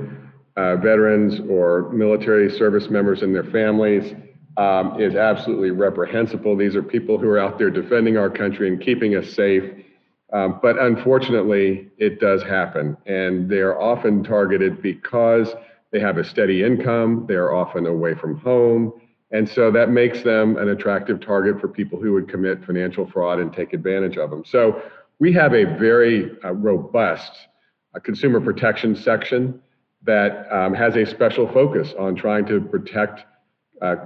uh, 0.57 0.75
veterans 0.77 1.41
or 1.49 1.91
military 1.91 2.49
service 2.49 2.89
members 2.89 3.21
and 3.21 3.35
their 3.35 3.43
families 3.43 4.13
um, 4.57 4.99
is 5.01 5.15
absolutely 5.15 5.71
reprehensible. 5.71 6.55
These 6.55 6.75
are 6.75 6.83
people 6.83 7.17
who 7.17 7.27
are 7.29 7.39
out 7.39 7.57
there 7.57 7.69
defending 7.69 8.17
our 8.17 8.29
country 8.29 8.67
and 8.67 8.81
keeping 8.81 9.15
us 9.15 9.29
safe. 9.33 9.63
Um, 10.33 10.59
but 10.61 10.79
unfortunately, 10.79 11.89
it 11.97 12.19
does 12.19 12.41
happen. 12.41 12.97
And 13.05 13.49
they 13.49 13.59
are 13.59 13.79
often 13.79 14.23
targeted 14.23 14.81
because 14.81 15.53
they 15.91 15.99
have 15.99 16.17
a 16.17 16.23
steady 16.23 16.63
income, 16.63 17.25
they 17.27 17.35
are 17.35 17.53
often 17.53 17.85
away 17.85 18.15
from 18.15 18.37
home, 18.39 18.93
and 19.35 19.49
so 19.49 19.69
that 19.69 19.89
makes 19.89 20.23
them 20.23 20.55
an 20.55 20.69
attractive 20.69 21.19
target 21.19 21.59
for 21.59 21.67
people 21.67 21.99
who 21.99 22.13
would 22.13 22.29
commit 22.29 22.63
financial 22.65 23.05
fraud 23.05 23.37
and 23.41 23.51
take 23.51 23.73
advantage 23.73 24.17
of 24.17 24.29
them. 24.29 24.45
So 24.45 24.81
we 25.19 25.33
have 25.33 25.53
a 25.53 25.65
very 25.77 26.31
uh, 26.41 26.53
robust 26.53 27.33
uh, 27.93 27.99
consumer 27.99 28.39
protection 28.39 28.95
section 28.95 29.61
that 30.03 30.49
um, 30.53 30.73
has 30.73 30.95
a 30.95 31.05
special 31.05 31.51
focus 31.51 31.93
on 31.99 32.15
trying 32.15 32.45
to 32.45 32.61
protect 32.61 33.25
uh, 33.81 33.97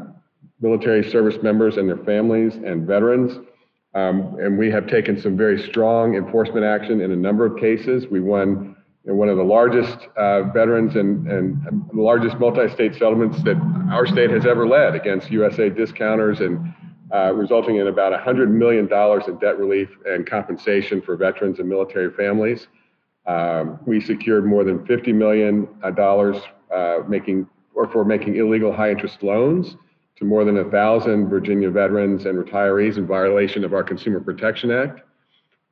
military 0.62 1.08
service 1.08 1.44
members 1.44 1.78
and 1.78 1.88
their 1.88 1.98
families 1.98 2.56
and 2.56 2.88
veterans. 2.88 3.46
Um, 3.94 4.36
and 4.40 4.58
we 4.58 4.72
have 4.72 4.88
taken 4.88 5.22
some 5.22 5.38
very 5.38 5.62
strong 5.62 6.16
enforcement 6.16 6.66
action 6.66 7.02
in 7.02 7.12
a 7.12 7.16
number 7.16 7.46
of 7.46 7.60
cases. 7.60 8.08
We 8.08 8.20
won 8.20 8.76
and 9.10 9.18
one 9.18 9.28
of 9.28 9.38
the 9.38 9.44
largest 9.44 10.08
uh, 10.18 10.44
veterans 10.44 10.96
and, 10.96 11.28
and 11.28 11.60
the 11.92 12.00
largest 12.00 12.38
multi-state 12.38 12.94
settlements 12.94 13.42
that 13.42 13.58
our 13.92 14.06
state 14.06 14.30
has 14.30 14.46
ever 14.46 14.68
led 14.68 14.94
against 14.94 15.32
USA 15.32 15.68
discounters 15.68 16.42
and 16.42 16.72
uh, 17.12 17.34
resulting 17.34 17.78
in 17.78 17.88
about 17.88 18.14
$100 18.14 18.52
million 18.52 18.88
in 18.88 19.40
debt 19.40 19.58
relief 19.58 19.90
and 20.06 20.30
compensation 20.30 21.02
for 21.02 21.18
veterans 21.18 21.58
and 21.58 21.68
military 21.68 22.14
families. 22.14 22.68
Um, 23.26 23.80
we 23.88 24.00
secured 24.00 24.46
more 24.46 24.64
than 24.64 24.86
$50 24.86 25.12
million 25.16 25.68
uh, 25.84 26.76
uh, 26.76 27.04
making 27.08 27.50
or 27.74 27.88
for 27.92 28.06
making 28.06 28.36
illegal 28.36 28.72
high 28.72 28.92
interest 28.92 29.24
loans 29.24 29.76
to 30.18 30.26
more 30.26 30.46
than 30.46 30.58
a 30.58 30.70
thousand 30.70 31.30
Virginia 31.30 31.72
veterans 31.72 32.28
and 32.28 32.38
retirees 32.38 32.98
in 32.98 33.08
violation 33.08 33.64
of 33.64 33.74
our 33.74 33.84
Consumer 33.84 34.20
Protection 34.20 34.70
Act. 34.70 35.02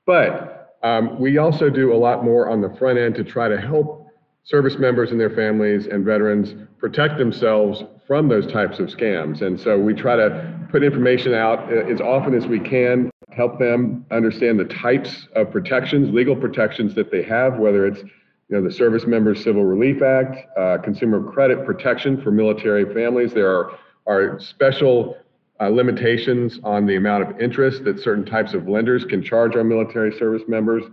But 0.07 0.66
um, 0.87 1.19
we 1.19 1.37
also 1.37 1.69
do 1.69 1.93
a 1.93 1.99
lot 2.07 2.23
more 2.23 2.49
on 2.49 2.61
the 2.61 2.69
front 2.77 2.97
end 2.97 3.15
to 3.15 3.23
try 3.23 3.47
to 3.49 3.59
help 3.59 4.07
service 4.43 4.77
members 4.77 5.11
and 5.11 5.19
their 5.19 5.29
families 5.29 5.87
and 5.87 6.05
veterans 6.05 6.55
protect 6.77 7.17
themselves 7.17 7.83
from 8.07 8.29
those 8.29 8.47
types 8.51 8.79
of 8.79 8.87
scams. 8.87 9.41
And 9.41 9.59
so 9.59 9.77
we 9.77 9.93
try 9.93 10.15
to 10.15 10.67
put 10.71 10.83
information 10.83 11.33
out 11.33 11.59
uh, 11.71 11.93
as 11.93 11.99
often 11.99 12.33
as 12.33 12.47
we 12.47 12.59
can, 12.59 13.09
help 13.31 13.59
them 13.59 14.05
understand 14.11 14.59
the 14.59 14.65
types 14.65 15.27
of 15.35 15.51
protections, 15.51 16.13
legal 16.13 16.35
protections 16.35 16.95
that 16.95 17.11
they 17.11 17.23
have, 17.23 17.57
whether 17.57 17.85
it's 17.85 17.99
you 17.99 18.55
know, 18.55 18.63
the 18.63 18.71
Service 18.71 19.05
Members 19.05 19.43
Civil 19.43 19.65
Relief 19.65 20.01
Act, 20.01 20.37
uh, 20.57 20.77
consumer 20.81 21.21
credit 21.31 21.65
protection 21.65 22.21
for 22.21 22.31
military 22.31 22.85
families. 22.93 23.33
There 23.33 23.53
are, 23.53 23.77
are 24.05 24.39
special 24.39 25.17
uh, 25.59 25.69
limitations 25.69 26.59
on 26.63 26.85
the 26.85 26.95
amount 26.95 27.23
of 27.23 27.39
interest 27.41 27.83
that 27.83 27.99
certain 27.99 28.25
types 28.25 28.53
of 28.53 28.67
lenders 28.67 29.03
can 29.05 29.23
charge 29.23 29.55
our 29.55 29.63
military 29.63 30.17
service 30.17 30.43
members. 30.47 30.83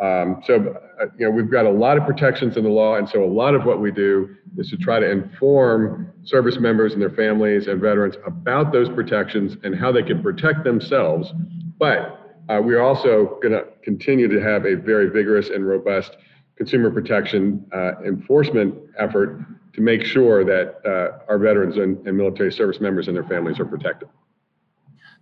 Um, 0.00 0.42
so, 0.46 0.76
uh, 1.00 1.06
you 1.18 1.26
know, 1.26 1.30
we've 1.30 1.50
got 1.50 1.64
a 1.64 1.70
lot 1.70 1.96
of 1.96 2.04
protections 2.04 2.56
in 2.56 2.64
the 2.64 2.70
law, 2.70 2.96
and 2.96 3.08
so 3.08 3.24
a 3.24 3.26
lot 3.26 3.54
of 3.54 3.64
what 3.64 3.80
we 3.80 3.90
do 3.90 4.34
is 4.58 4.68
to 4.70 4.76
try 4.76 5.00
to 5.00 5.10
inform 5.10 6.12
service 6.24 6.58
members 6.58 6.92
and 6.92 7.00
their 7.00 7.10
families 7.10 7.66
and 7.66 7.80
veterans 7.80 8.16
about 8.26 8.72
those 8.72 8.88
protections 8.90 9.56
and 9.64 9.74
how 9.74 9.90
they 9.92 10.02
can 10.02 10.22
protect 10.22 10.64
themselves. 10.64 11.32
But 11.78 12.20
uh, 12.48 12.60
we're 12.62 12.82
also 12.82 13.38
going 13.42 13.52
to 13.52 13.64
continue 13.82 14.28
to 14.28 14.40
have 14.40 14.66
a 14.66 14.74
very 14.74 15.08
vigorous 15.08 15.48
and 15.48 15.66
robust 15.66 16.16
consumer 16.56 16.90
protection 16.90 17.66
uh, 17.74 17.92
enforcement 18.06 18.74
effort 18.98 19.44
to 19.76 19.82
make 19.82 20.02
sure 20.02 20.42
that 20.42 20.76
uh, 20.86 21.18
our 21.28 21.38
veterans 21.38 21.76
and, 21.76 22.04
and, 22.06 22.16
military 22.16 22.50
service 22.50 22.80
members 22.80 23.08
and 23.08 23.16
their 23.16 23.24
families 23.24 23.60
are 23.60 23.66
protected. 23.66 24.08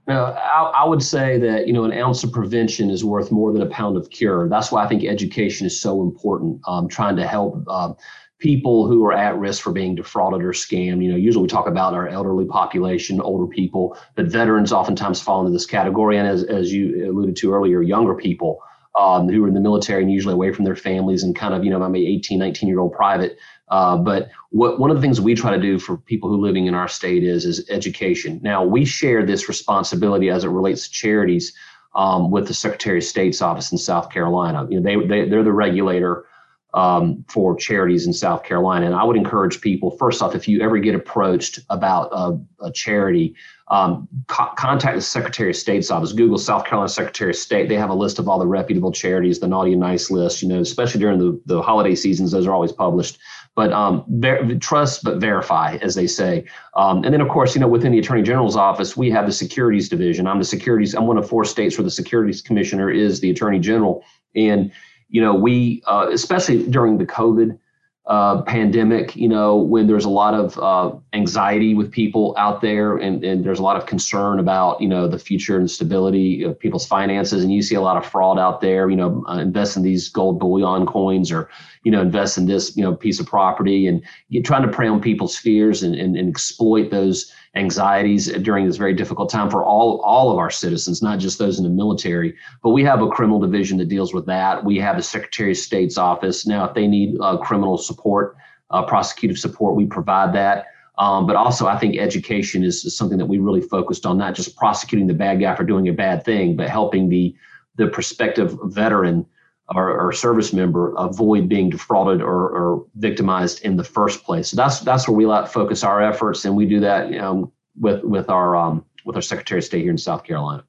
Now, 0.07 0.27
I, 0.27 0.83
I, 0.83 0.85
would 0.85 1.03
say 1.03 1.39
that 1.41 1.67
you 1.67 1.73
know 1.73 1.83
an 1.83 1.93
ounce 1.93 2.23
of 2.23 2.31
prevention 2.31 2.89
is 2.89 3.05
worth 3.05 3.33
more 3.33 3.53
than 3.53 3.63
a 3.63 3.67
pound 3.67 3.97
of 3.97 4.09
cure. 4.11 4.49
That's 4.49 4.71
why 4.71 4.85
I 4.85 4.89
think 4.89 5.05
education 5.05 5.67
is 5.67 5.81
so 5.81 6.03
important. 6.03 6.61
Um, 6.69 6.89
trying 6.89 7.17
to 7.17 7.27
help 7.27 7.65
uh, 7.67 7.95
people 8.39 8.87
who 8.87 9.05
are 9.07 9.13
at 9.13 9.37
risk 9.37 9.61
for 9.61 9.73
being 9.73 9.97
defrauded 9.97 10.43
or 10.43 10.53
scammed. 10.53 11.03
You 11.03 11.11
know, 11.11 11.17
usually 11.17 11.43
we 11.43 11.49
talk 11.49 11.67
about 11.67 11.95
our 11.95 12.07
elderly 12.07 12.47
population, 12.47 13.21
older 13.21 13.49
people, 13.49 13.99
but 14.15 14.27
veterans 14.27 14.73
oftentimes 14.73 15.21
fall 15.21 15.41
into 15.41 15.53
this 15.53 15.67
category, 15.67 16.17
and 16.17 16.29
as 16.29 16.45
as 16.45 16.73
you 16.73 17.11
alluded 17.11 17.35
to 17.37 17.53
earlier, 17.53 17.83
younger 17.83 18.15
people 18.15 18.61
um, 18.99 19.29
who 19.29 19.45
are 19.45 19.49
in 19.49 19.55
the 19.55 19.61
military 19.61 20.03
and 20.03 20.13
usually 20.13 20.35
away 20.35 20.53
from 20.53 20.65
their 20.65 20.77
families 20.77 21.23
and 21.23 21.35
kind 21.35 21.55
of, 21.55 21.65
you 21.65 21.71
know, 21.71 21.79
maybe 21.89 22.07
18, 22.07 22.39
19 22.39 22.69
year 22.69 22.81
old 22.81 22.93
private. 22.93 23.39
Uh, 23.69 23.97
but 23.97 24.29
what 24.51 24.79
one 24.79 24.91
of 24.91 24.97
the 24.97 25.03
things 25.03 25.21
we 25.21 25.35
try 25.35 25.55
to 25.55 25.61
do 25.61 25.79
for 25.79 25.97
people 25.97 26.29
who 26.29 26.37
living 26.37 26.67
in 26.67 26.75
our 26.75 26.89
state 26.89 27.25
is 27.25 27.45
is 27.45 27.69
education. 27.71 28.41
Now 28.43 28.65
we 28.65 28.85
share 28.85 29.25
this 29.25 29.49
responsibility 29.49 30.31
as 30.31 30.45
it 30.45 30.49
relates 30.49 30.87
to 30.87 30.93
charities 30.93 31.55
um, 31.95 32.31
with 32.31 32.47
the 32.47 32.55
Secretary 32.55 32.99
of 32.99 33.05
State's 33.05 33.41
office 33.41 33.73
in 33.73 33.79
South 33.79 34.11
Carolina. 34.11 34.67
You 34.69 34.81
know, 34.81 34.83
they, 34.83 35.07
they 35.07 35.29
they're 35.29 35.45
the 35.45 35.53
regulator 35.53 36.27
um, 36.75 37.25
for 37.29 37.57
charities 37.57 38.07
in 38.07 38.13
South 38.13 38.43
Carolina. 38.43 38.87
And 38.87 38.95
I 38.95 39.05
would 39.05 39.17
encourage 39.17 39.61
people, 39.61 39.93
first 39.93 40.21
off, 40.21 40.35
if 40.35 40.49
you 40.49 40.61
ever 40.61 40.79
get 40.79 40.95
approached 40.95 41.61
about 41.71 42.09
a, 42.13 42.39
a 42.65 42.73
charity, 42.73 43.35
um, 43.69 44.09
co- 44.27 44.53
contact 44.59 44.97
the 44.97 45.01
Secretary 45.01 45.51
of 45.51 45.57
State's 45.57 45.91
office. 45.93 46.13
Google 46.13 46.37
South 46.37 46.65
Carolina 46.65 46.89
Secretary 46.89 47.31
of 47.31 47.37
State. 47.37 47.69
They 47.69 47.77
have 47.77 47.91
a 47.91 47.95
list 47.95 48.19
of 48.19 48.29
all 48.29 48.41
the 48.41 48.47
reputable 48.47 48.91
charities, 48.91 49.39
the 49.39 49.47
naughty 49.47 49.73
and 49.73 49.81
nice 49.81 50.11
list, 50.11 50.43
you 50.43 50.49
know, 50.49 50.61
especially 50.61 51.01
during 51.01 51.19
the, 51.19 51.41
the 51.47 51.63
holiday 51.63 51.95
seasons, 51.95 52.33
those 52.33 52.47
are 52.47 52.53
always 52.53 52.73
published. 52.73 53.19
But 53.55 53.73
um, 53.73 54.05
ver- 54.09 54.57
trust 54.57 55.05
but 55.05 55.19
verify, 55.19 55.79
as 55.81 55.95
they 55.95 56.09
say. 56.09 56.45
Um, 56.75 57.05
and 57.05 57.15
then, 57.15 57.21
of 57.21 57.29
course, 57.29 57.55
you 57.55 57.61
know, 57.61 57.69
within 57.69 57.93
the 57.93 58.01
Attorney 58.01 58.23
General's 58.23 58.57
office, 58.57 58.97
we 58.97 59.13
have 59.13 59.27
the 59.27 59.33
Securities 59.33 59.89
Division. 59.89 60.27
I'm 60.27 60.41
the 60.41 60.45
Securities, 60.45 60.93
I'm 60.93 61.07
one 61.07 61.19
of 61.19 61.29
four 61.29 61.45
states 61.45 61.79
where 61.79 61.85
the 61.85 61.91
Securities 61.91 62.43
Commissioner 62.43 62.91
is 62.91 63.21
the 63.21 63.31
Attorney 63.31 63.61
General. 63.61 64.03
And 64.35 64.73
you 65.09 65.21
know, 65.21 65.35
we, 65.35 65.83
uh, 65.87 66.09
especially 66.13 66.67
during 66.69 66.99
the 66.99 67.07
COVID 67.07 67.59
uh, 68.07 68.43
pandemic, 68.43 69.17
you 69.17 69.29
know, 69.29 69.57
when 69.57 69.87
there's 69.87 70.05
a 70.05 70.11
lot 70.11 70.35
of 70.35 70.59
uh, 70.59 70.95
anxiety 71.15 71.75
with 71.75 71.91
people 71.91 72.35
out 72.37 72.61
there 72.61 72.99
and, 72.99 73.25
and 73.25 73.45
there's 73.45 73.59
a 73.59 73.63
lot 73.63 73.77
of 73.77 73.87
concern 73.87 74.39
about, 74.39 74.79
you 74.81 74.89
know, 74.89 75.09
the 75.09 75.19
future 75.19 75.57
and 75.57 75.71
stability 75.71 76.43
of 76.43 76.59
people's 76.59 76.87
finances. 76.87 77.43
And 77.43 77.51
you 77.51 77.63
see 77.63 77.77
a 77.77 77.81
lot 77.81 77.97
of 77.97 78.05
fraud 78.05 78.39
out 78.39 78.61
there, 78.61 78.91
you 78.91 78.97
know, 78.97 79.25
uh, 79.27 79.39
invest 79.39 79.77
in 79.77 79.83
these 79.83 80.11
gold 80.11 80.39
bullion 80.39 80.85
coins 80.87 81.33
or, 81.33 81.49
you 81.85 81.93
know, 81.93 82.01
invest 82.01 82.37
in 82.39 82.47
this, 82.47 82.77
you 82.77 82.83
know, 82.83 82.95
piece 82.95 83.21
of 83.21 83.27
property 83.27 83.87
and 83.87 84.03
trying 84.45 84.63
to 84.63 84.69
prey 84.69 84.89
on 84.89 85.01
people's 85.01 85.37
fears 85.37 85.83
and, 85.83 85.95
and, 85.95 86.17
and 86.17 86.29
exploit 86.29 86.91
those 86.91 87.33
anxieties 87.55 88.27
during 88.43 88.67
this 88.67 88.77
very 88.77 88.95
difficult 88.95 89.31
time 89.31 89.49
for 89.51 89.63
all 89.63 90.01
all 90.01 90.33
of 90.33 90.39
our 90.39 90.51
citizens, 90.51 91.03
not 91.03 91.19
just 91.19 91.39
those 91.39 91.59
in 91.59 91.65
the 91.65 91.71
military. 91.71 92.35
But 92.63 92.71
we 92.71 92.83
have 92.85 93.03
a 93.03 93.09
criminal 93.09 93.39
division 93.39 93.79
that 93.79 93.89
deals 93.89 94.13
with 94.13 94.27
that. 94.27 94.65
We 94.65 94.79
have 94.79 94.97
the 94.97 95.03
Secretary 95.03 95.53
of 95.53 95.59
State's 95.59 95.99
office 95.99 96.47
now. 96.47 96.65
If 96.65 96.75
they 96.75 96.87
need 96.87 97.17
uh, 97.21 97.37
criminal 97.37 97.77
support, 97.77 98.37
uh, 98.71 98.85
prosecutive 98.85 99.39
support, 99.39 99.77
we 99.77 99.87
provide 99.87 100.35
that. 100.35 100.67
Um, 100.97 101.27
but 101.27 101.37
also, 101.37 101.67
I 101.67 101.77
think 101.79 101.99
education 101.99 102.63
is, 102.63 102.85
is, 102.85 102.97
something 102.97 103.19
that 103.19 103.27
we 103.27 103.39
really 103.39 103.61
focused 103.61 104.07
on, 104.07 104.17
not 104.17 104.35
just 104.35 104.57
prosecuting 104.57 105.09
the 105.09 105.15
bad 105.15 105.41
guy 105.41 105.55
for 105.57 105.65
doing 105.65 105.89
a 105.89 105.93
bad 105.93 106.25
thing, 106.25 106.57
but 106.57 106.69
helping 106.69 107.09
the 107.09 107.35
the 107.77 107.89
prospective 107.89 108.57
veteran 108.67 109.27
or, 109.69 109.99
or 109.99 110.13
service 110.13 110.53
member 110.53 110.95
avoid 110.97 111.49
being 111.49 111.71
defrauded 111.71 112.21
or, 112.21 112.51
or, 112.51 112.87
victimized 112.97 113.65
in 113.65 113.77
the 113.77 113.85
first 113.85 114.23
place. 114.25 114.51
So 114.51 114.57
that's 114.57 114.81
that's 114.81 115.09
where 115.09 115.17
we 115.17 115.27
let 115.27 115.53
focus 115.53 115.83
our 115.83 116.03
efforts, 116.03 116.45
and 116.45 116.55
we 116.55 116.67
do 116.67 116.81
that 116.81 117.11
you 117.11 117.19
know, 117.19 117.53
with 117.79 118.05
with 118.05 118.29
our 118.29 118.57
um, 118.57 118.85
with 119.05 119.17
our 119.17 119.23
Secretary 119.23 119.59
of 119.59 119.65
State 119.65 119.83
here 119.83 119.91
in 119.91 119.99
South 119.99 120.25
Carolina. 120.25 120.65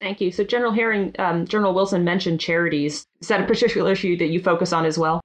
Thank 0.00 0.20
you. 0.20 0.32
So 0.32 0.44
General 0.44 0.72
Herring, 0.72 1.14
um, 1.18 1.46
General 1.46 1.72
Wilson 1.72 2.04
mentioned 2.04 2.40
charities. 2.40 3.06
Is 3.20 3.28
that 3.28 3.40
a 3.40 3.46
particular 3.46 3.92
issue 3.92 4.16
that 4.18 4.26
you 4.26 4.42
focus 4.42 4.72
on 4.72 4.84
as 4.84 4.98
well? 4.98 5.20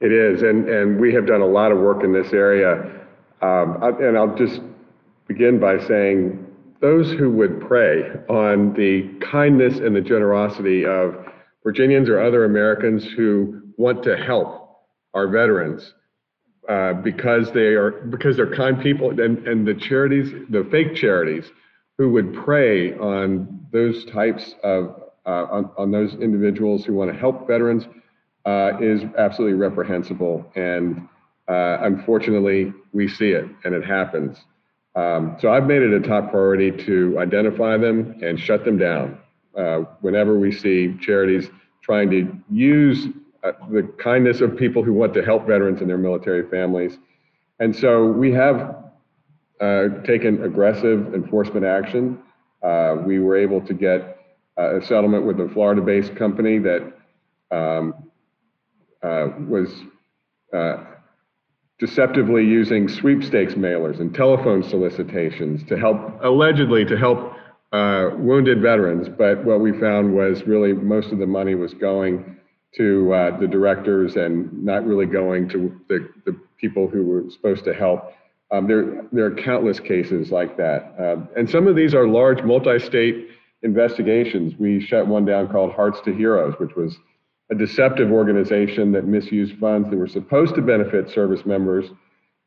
It 0.00 0.12
is, 0.12 0.42
and 0.42 0.68
and 0.68 1.00
we 1.00 1.12
have 1.14 1.26
done 1.26 1.40
a 1.40 1.46
lot 1.46 1.72
of 1.72 1.78
work 1.78 2.04
in 2.04 2.12
this 2.12 2.32
area. 2.32 3.00
Um, 3.42 3.82
and 3.82 4.16
I'll 4.16 4.34
just 4.36 4.60
begin 5.26 5.58
by 5.58 5.84
saying 5.86 6.46
those 6.80 7.10
who 7.10 7.30
would 7.30 7.60
prey 7.60 8.02
on 8.28 8.72
the 8.74 9.08
kindness 9.20 9.78
and 9.78 9.94
the 9.94 10.00
generosity 10.00 10.84
of 10.84 11.31
Virginians 11.64 12.08
or 12.08 12.20
other 12.20 12.44
Americans 12.44 13.04
who 13.16 13.62
want 13.76 14.02
to 14.04 14.16
help 14.16 14.80
our 15.14 15.28
veterans 15.28 15.94
uh, 16.68 16.94
because 16.94 17.50
they 17.52 17.74
are 17.74 17.90
because 17.90 18.36
they're 18.36 18.54
kind 18.54 18.80
people 18.80 19.10
and, 19.20 19.46
and 19.46 19.66
the 19.66 19.74
charities, 19.74 20.32
the 20.50 20.66
fake 20.70 20.94
charities, 20.94 21.50
who 21.98 22.10
would 22.10 22.34
prey 22.34 22.94
on 22.94 23.66
those 23.72 24.04
types 24.06 24.54
of 24.62 25.02
uh, 25.26 25.46
on, 25.50 25.70
on, 25.78 25.90
those 25.92 26.14
individuals 26.14 26.84
who 26.84 26.94
want 26.94 27.12
to 27.12 27.16
help 27.16 27.46
veterans 27.46 27.84
uh, 28.44 28.72
is 28.80 29.02
absolutely 29.18 29.56
reprehensible. 29.56 30.44
And 30.56 31.08
uh, 31.48 31.78
unfortunately, 31.80 32.72
we 32.92 33.06
see 33.06 33.30
it 33.30 33.44
and 33.64 33.72
it 33.72 33.84
happens. 33.84 34.36
Um, 34.96 35.36
so 35.40 35.52
I've 35.52 35.66
made 35.66 35.82
it 35.82 35.92
a 35.92 36.00
top 36.00 36.30
priority 36.30 36.72
to 36.86 37.18
identify 37.20 37.76
them 37.76 38.18
and 38.20 38.38
shut 38.38 38.64
them 38.64 38.78
down 38.78 39.18
uh, 39.56 39.78
whenever 40.00 40.38
we 40.38 40.52
see 40.52 40.96
charities 41.00 41.50
trying 41.82 42.10
to 42.10 42.32
use 42.50 43.08
uh, 43.44 43.52
the 43.70 43.82
kindness 43.98 44.40
of 44.40 44.56
people 44.56 44.82
who 44.82 44.92
want 44.92 45.12
to 45.14 45.22
help 45.22 45.46
veterans 45.46 45.80
and 45.80 45.90
their 45.90 45.98
military 45.98 46.48
families. 46.48 46.98
And 47.58 47.74
so 47.74 48.06
we 48.06 48.32
have 48.32 48.76
uh, 49.60 49.88
taken 50.04 50.42
aggressive 50.44 51.14
enforcement 51.14 51.64
action. 51.64 52.18
Uh, 52.62 52.96
we 53.04 53.18
were 53.18 53.36
able 53.36 53.60
to 53.60 53.74
get 53.74 54.18
uh, 54.58 54.78
a 54.78 54.82
settlement 54.86 55.26
with 55.26 55.40
a 55.40 55.48
Florida 55.52 55.82
based 55.82 56.14
company 56.16 56.58
that 56.58 56.92
um, 57.50 57.94
was 59.48 59.68
deceptively 61.78 62.44
using 62.44 62.88
sweepstakes 62.88 63.54
mailers 63.54 63.98
and 63.98 64.14
telephone 64.14 64.62
solicitations 64.62 65.64
to 65.64 65.76
help, 65.76 65.98
allegedly, 66.22 66.84
to 66.84 66.96
help 66.96 67.34
uh, 67.72 68.10
wounded 68.16 68.60
veterans, 68.60 69.08
but 69.08 69.44
what 69.44 69.60
we 69.60 69.72
found 69.78 70.14
was 70.14 70.42
really 70.46 70.72
most 70.72 71.10
of 71.10 71.18
the 71.18 71.26
money 71.26 71.54
was 71.54 71.72
going 71.74 72.36
to 72.76 73.12
uh, 73.12 73.38
the 73.38 73.46
directors 73.46 74.16
and 74.16 74.52
not 74.62 74.86
really 74.86 75.06
going 75.06 75.48
to 75.48 75.80
the, 75.88 76.08
the 76.24 76.38
people 76.58 76.88
who 76.88 77.04
were 77.04 77.24
supposed 77.30 77.64
to 77.64 77.74
help. 77.74 78.12
Um, 78.50 78.66
there, 78.66 79.06
there 79.12 79.24
are 79.24 79.34
countless 79.34 79.80
cases 79.80 80.30
like 80.30 80.56
that. 80.58 80.94
Uh, 80.98 81.16
and 81.36 81.48
some 81.48 81.66
of 81.66 81.74
these 81.74 81.94
are 81.94 82.06
large 82.06 82.42
multi-state 82.42 83.28
investigations. 83.62 84.54
We 84.58 84.80
shut 84.80 85.06
one 85.06 85.24
down 85.24 85.48
called 85.48 85.72
Hearts 85.72 86.00
to 86.04 86.14
Heroes, 86.14 86.54
which 86.58 86.74
was 86.76 86.96
a 87.50 87.54
deceptive 87.54 88.10
organization 88.10 88.92
that 88.92 89.06
misused 89.06 89.58
funds 89.58 89.88
that 89.88 89.96
were 89.96 90.06
supposed 90.06 90.54
to 90.56 90.62
benefit 90.62 91.10
service 91.10 91.46
members. 91.46 91.86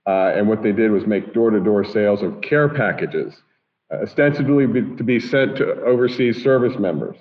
Uh, 0.07 0.33
and 0.35 0.47
what 0.47 0.61
they 0.61 0.71
did 0.71 0.91
was 0.91 1.07
make 1.07 1.33
door-to-door 1.33 1.83
sales 1.85 2.21
of 2.21 2.41
care 2.41 2.69
packages 2.69 3.41
ostensibly 3.91 4.65
be, 4.65 4.81
to 4.97 5.03
be 5.03 5.19
sent 5.19 5.57
to 5.57 5.81
overseas 5.83 6.41
service 6.43 6.77
members. 6.79 7.17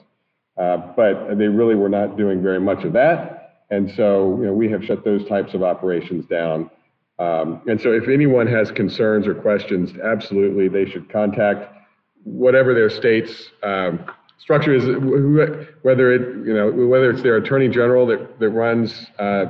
Uh, 0.56 0.76
but 0.96 1.36
they 1.36 1.48
really 1.48 1.74
were 1.74 1.88
not 1.88 2.16
doing 2.16 2.42
very 2.42 2.60
much 2.60 2.84
of 2.84 2.92
that. 2.92 3.64
And 3.70 3.90
so, 3.96 4.36
you 4.38 4.46
know, 4.46 4.52
we 4.52 4.70
have 4.70 4.84
shut 4.84 5.04
those 5.04 5.26
types 5.26 5.54
of 5.54 5.62
operations 5.62 6.26
down. 6.26 6.70
Um, 7.18 7.60
and 7.66 7.80
so 7.80 7.92
if 7.92 8.08
anyone 8.08 8.46
has 8.46 8.70
concerns 8.70 9.26
or 9.26 9.34
questions, 9.34 9.92
absolutely 9.98 10.68
they 10.68 10.88
should 10.88 11.08
contact 11.10 11.72
whatever 12.22 12.72
their 12.72 12.90
state's 12.90 13.50
um, 13.62 14.04
structure 14.38 14.74
is, 14.74 14.84
whether 15.82 16.12
it, 16.12 16.46
you 16.46 16.54
know, 16.54 16.70
whether 16.70 17.10
it's 17.10 17.22
their 17.22 17.36
attorney 17.36 17.68
general 17.68 18.06
that, 18.06 18.38
that 18.38 18.50
runs 18.50 19.06
uh, 19.18 19.46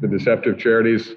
the 0.00 0.08
deceptive 0.08 0.58
charities 0.58 1.14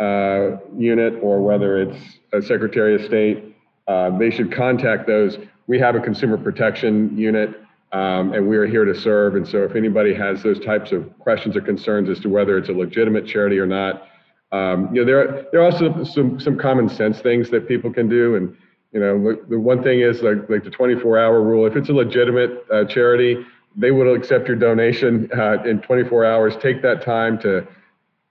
uh, 0.00 0.56
unit 0.76 1.14
or 1.22 1.42
whether 1.42 1.82
it's 1.82 1.98
a 2.32 2.40
secretary 2.40 2.94
of 2.94 3.04
state, 3.04 3.47
uh, 3.88 4.16
they 4.18 4.30
should 4.30 4.52
contact 4.52 5.06
those. 5.06 5.38
We 5.66 5.78
have 5.80 5.96
a 5.96 6.00
consumer 6.00 6.36
protection 6.36 7.16
unit 7.16 7.60
um, 7.92 8.34
and 8.34 8.46
we 8.46 8.56
are 8.56 8.66
here 8.66 8.84
to 8.84 8.94
serve. 8.94 9.34
And 9.34 9.48
so 9.48 9.64
if 9.64 9.74
anybody 9.74 10.12
has 10.14 10.42
those 10.42 10.60
types 10.60 10.92
of 10.92 11.18
questions 11.18 11.56
or 11.56 11.62
concerns 11.62 12.08
as 12.10 12.20
to 12.20 12.28
whether 12.28 12.58
it's 12.58 12.68
a 12.68 12.72
legitimate 12.72 13.26
charity 13.26 13.58
or 13.58 13.66
not, 13.66 14.08
um, 14.52 14.94
you 14.94 15.00
know, 15.00 15.06
there 15.06 15.20
are, 15.20 15.46
there 15.52 15.60
are 15.60 15.64
also 15.64 16.04
some, 16.04 16.38
some 16.38 16.58
common 16.58 16.88
sense 16.88 17.20
things 17.20 17.50
that 17.50 17.66
people 17.66 17.92
can 17.92 18.08
do. 18.08 18.36
And, 18.36 18.56
you 18.92 19.00
know, 19.00 19.18
the, 19.18 19.42
the 19.48 19.58
one 19.58 19.82
thing 19.82 20.00
is 20.00 20.22
like, 20.22 20.48
like 20.50 20.64
the 20.64 20.70
24 20.70 21.18
hour 21.18 21.42
rule, 21.42 21.66
if 21.66 21.76
it's 21.76 21.88
a 21.88 21.92
legitimate 21.92 22.64
uh, 22.72 22.84
charity, 22.84 23.44
they 23.76 23.90
will 23.90 24.14
accept 24.14 24.48
your 24.48 24.56
donation 24.56 25.30
uh, 25.36 25.62
in 25.64 25.80
24 25.80 26.24
hours. 26.24 26.56
Take 26.60 26.82
that 26.82 27.02
time 27.02 27.38
to 27.40 27.66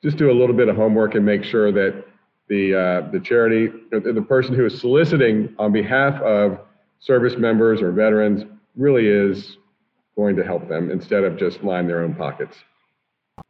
just 0.03 0.17
do 0.17 0.29
a 0.29 0.33
little 0.33 0.55
bit 0.55 0.69
of 0.69 0.75
homework 0.75 1.15
and 1.15 1.25
make 1.25 1.43
sure 1.43 1.71
that 1.71 2.05
the, 2.49 2.73
uh, 2.73 3.11
the 3.11 3.19
charity, 3.19 3.71
the 3.91 4.25
person 4.27 4.53
who 4.53 4.65
is 4.65 4.79
soliciting 4.79 5.53
on 5.59 5.71
behalf 5.71 6.21
of 6.21 6.59
service 6.99 7.37
members 7.37 7.81
or 7.81 7.91
veterans 7.91 8.43
really 8.75 9.07
is 9.07 9.57
going 10.15 10.35
to 10.35 10.43
help 10.43 10.67
them 10.67 10.89
instead 10.91 11.23
of 11.23 11.37
just 11.37 11.63
line 11.63 11.87
their 11.87 12.03
own 12.03 12.13
pockets. 12.13 12.57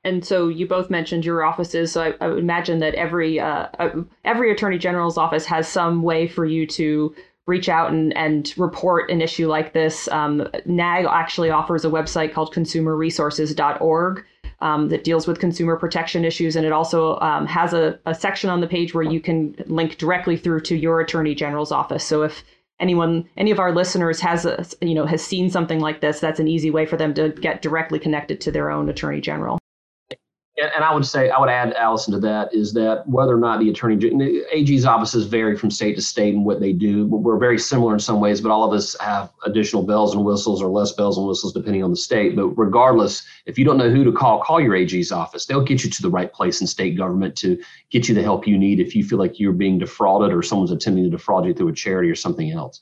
And 0.03 0.25
so 0.25 0.47
you 0.49 0.67
both 0.67 0.89
mentioned 0.89 1.25
your 1.25 1.43
offices. 1.43 1.91
So 1.91 2.03
I, 2.03 2.13
I 2.19 2.27
would 2.27 2.39
imagine 2.39 2.79
that 2.79 2.93
every 2.95 3.39
uh, 3.39 3.67
uh, 3.79 3.89
every 4.25 4.51
attorney 4.51 4.77
general's 4.77 5.17
office 5.17 5.45
has 5.45 5.67
some 5.67 6.03
way 6.03 6.27
for 6.27 6.45
you 6.45 6.67
to 6.67 7.15
reach 7.45 7.69
out 7.69 7.91
and, 7.91 8.15
and 8.17 8.53
report 8.57 9.09
an 9.09 9.21
issue 9.21 9.47
like 9.47 9.73
this. 9.73 10.09
Um, 10.09 10.41
NAAG 10.67 11.09
actually 11.09 11.49
offers 11.49 11.85
a 11.85 11.89
website 11.89 12.33
called 12.33 12.53
consumerresources.org 12.53 14.25
um, 14.59 14.89
that 14.89 15.03
deals 15.03 15.27
with 15.27 15.39
consumer 15.39 15.75
protection 15.75 16.25
issues, 16.25 16.55
and 16.55 16.65
it 16.65 16.71
also 16.71 17.19
um, 17.19 17.45
has 17.45 17.73
a, 17.73 17.99
a 18.05 18.15
section 18.15 18.49
on 18.49 18.61
the 18.61 18.67
page 18.67 18.93
where 18.93 19.03
you 19.03 19.19
can 19.19 19.55
link 19.67 19.97
directly 19.97 20.37
through 20.37 20.61
to 20.61 20.75
your 20.75 20.99
attorney 20.99 21.35
general's 21.35 21.71
office. 21.71 22.03
So 22.03 22.23
if 22.23 22.43
anyone 22.79 23.27
any 23.37 23.51
of 23.51 23.59
our 23.59 23.73
listeners 23.73 24.19
has 24.19 24.45
a, 24.45 24.63
you 24.81 24.93
know 24.93 25.05
has 25.05 25.25
seen 25.25 25.49
something 25.49 25.79
like 25.79 26.01
this 26.01 26.19
that's 26.19 26.39
an 26.39 26.47
easy 26.47 26.69
way 26.69 26.85
for 26.85 26.95
them 26.95 27.13
to 27.13 27.29
get 27.29 27.61
directly 27.61 27.97
connected 27.97 28.39
to 28.39 28.51
their 28.51 28.69
own 28.69 28.87
attorney 28.87 29.19
general 29.19 29.57
and, 30.59 30.71
and 30.75 30.83
I 30.83 30.93
would 30.93 31.05
say, 31.05 31.29
I 31.29 31.39
would 31.39 31.49
add, 31.49 31.73
Allison, 31.73 32.13
to 32.13 32.19
that 32.21 32.53
is 32.53 32.73
that 32.73 33.07
whether 33.07 33.35
or 33.35 33.39
not 33.39 33.59
the 33.59 33.69
attorney, 33.69 33.97
general 33.97 34.41
AG's 34.51 34.85
offices 34.85 35.25
vary 35.25 35.55
from 35.55 35.69
state 35.69 35.95
to 35.95 36.01
state 36.01 36.33
in 36.33 36.43
what 36.43 36.59
they 36.59 36.73
do. 36.73 37.05
We're 37.05 37.37
very 37.37 37.59
similar 37.59 37.93
in 37.93 37.99
some 37.99 38.19
ways, 38.19 38.41
but 38.41 38.51
all 38.51 38.63
of 38.63 38.73
us 38.73 38.95
have 38.99 39.31
additional 39.45 39.83
bells 39.83 40.15
and 40.15 40.25
whistles 40.25 40.61
or 40.61 40.69
less 40.69 40.91
bells 40.93 41.17
and 41.17 41.27
whistles 41.27 41.53
depending 41.53 41.83
on 41.83 41.91
the 41.91 41.97
state. 41.97 42.35
But 42.35 42.47
regardless, 42.57 43.23
if 43.45 43.59
you 43.59 43.65
don't 43.65 43.77
know 43.77 43.89
who 43.89 44.03
to 44.03 44.11
call, 44.11 44.41
call 44.41 44.59
your 44.59 44.75
AG's 44.75 45.11
office. 45.11 45.45
They'll 45.45 45.63
get 45.63 45.83
you 45.83 45.89
to 45.91 46.01
the 46.01 46.09
right 46.09 46.31
place 46.31 46.59
in 46.61 46.67
state 46.67 46.97
government 46.97 47.35
to 47.37 47.61
get 47.91 48.09
you 48.09 48.15
the 48.15 48.23
help 48.23 48.47
you 48.47 48.57
need 48.57 48.79
if 48.79 48.95
you 48.95 49.03
feel 49.03 49.19
like 49.19 49.39
you're 49.39 49.53
being 49.53 49.77
defrauded 49.77 50.33
or 50.33 50.41
someone's 50.41 50.71
attempting 50.71 51.03
to 51.03 51.09
defraud 51.09 51.45
you 51.45 51.53
through 51.53 51.69
a 51.69 51.73
charity 51.73 52.09
or 52.09 52.15
something 52.15 52.51
else. 52.51 52.81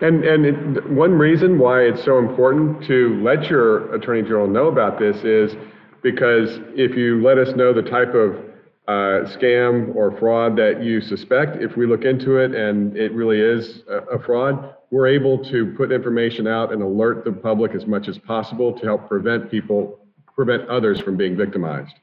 And 0.00 0.24
and 0.24 0.46
it, 0.46 0.90
one 0.90 1.12
reason 1.12 1.58
why 1.58 1.82
it's 1.82 2.04
so 2.04 2.18
important 2.18 2.84
to 2.84 3.20
let 3.22 3.48
your 3.48 3.94
attorney 3.94 4.22
general 4.22 4.46
know 4.46 4.68
about 4.68 4.98
this 4.98 5.24
is 5.24 5.56
because 6.02 6.58
if 6.74 6.96
you 6.96 7.22
let 7.22 7.38
us 7.38 7.54
know 7.56 7.72
the 7.72 7.82
type 7.82 8.14
of 8.14 8.36
uh, 8.88 9.28
scam 9.36 9.94
or 9.94 10.16
fraud 10.18 10.56
that 10.56 10.82
you 10.82 11.00
suspect, 11.00 11.62
if 11.62 11.76
we 11.76 11.86
look 11.86 12.04
into 12.04 12.38
it 12.38 12.54
and 12.54 12.96
it 12.96 13.12
really 13.12 13.40
is 13.40 13.82
a, 13.88 14.16
a 14.16 14.18
fraud, 14.18 14.74
we're 14.90 15.06
able 15.06 15.38
to 15.44 15.72
put 15.76 15.92
information 15.92 16.46
out 16.46 16.72
and 16.72 16.82
alert 16.82 17.24
the 17.24 17.32
public 17.32 17.74
as 17.74 17.86
much 17.86 18.08
as 18.08 18.18
possible 18.18 18.72
to 18.72 18.84
help 18.84 19.08
prevent 19.08 19.50
people, 19.50 20.00
prevent 20.34 20.68
others 20.68 21.00
from 21.00 21.16
being 21.16 21.36
victimized. 21.36 21.94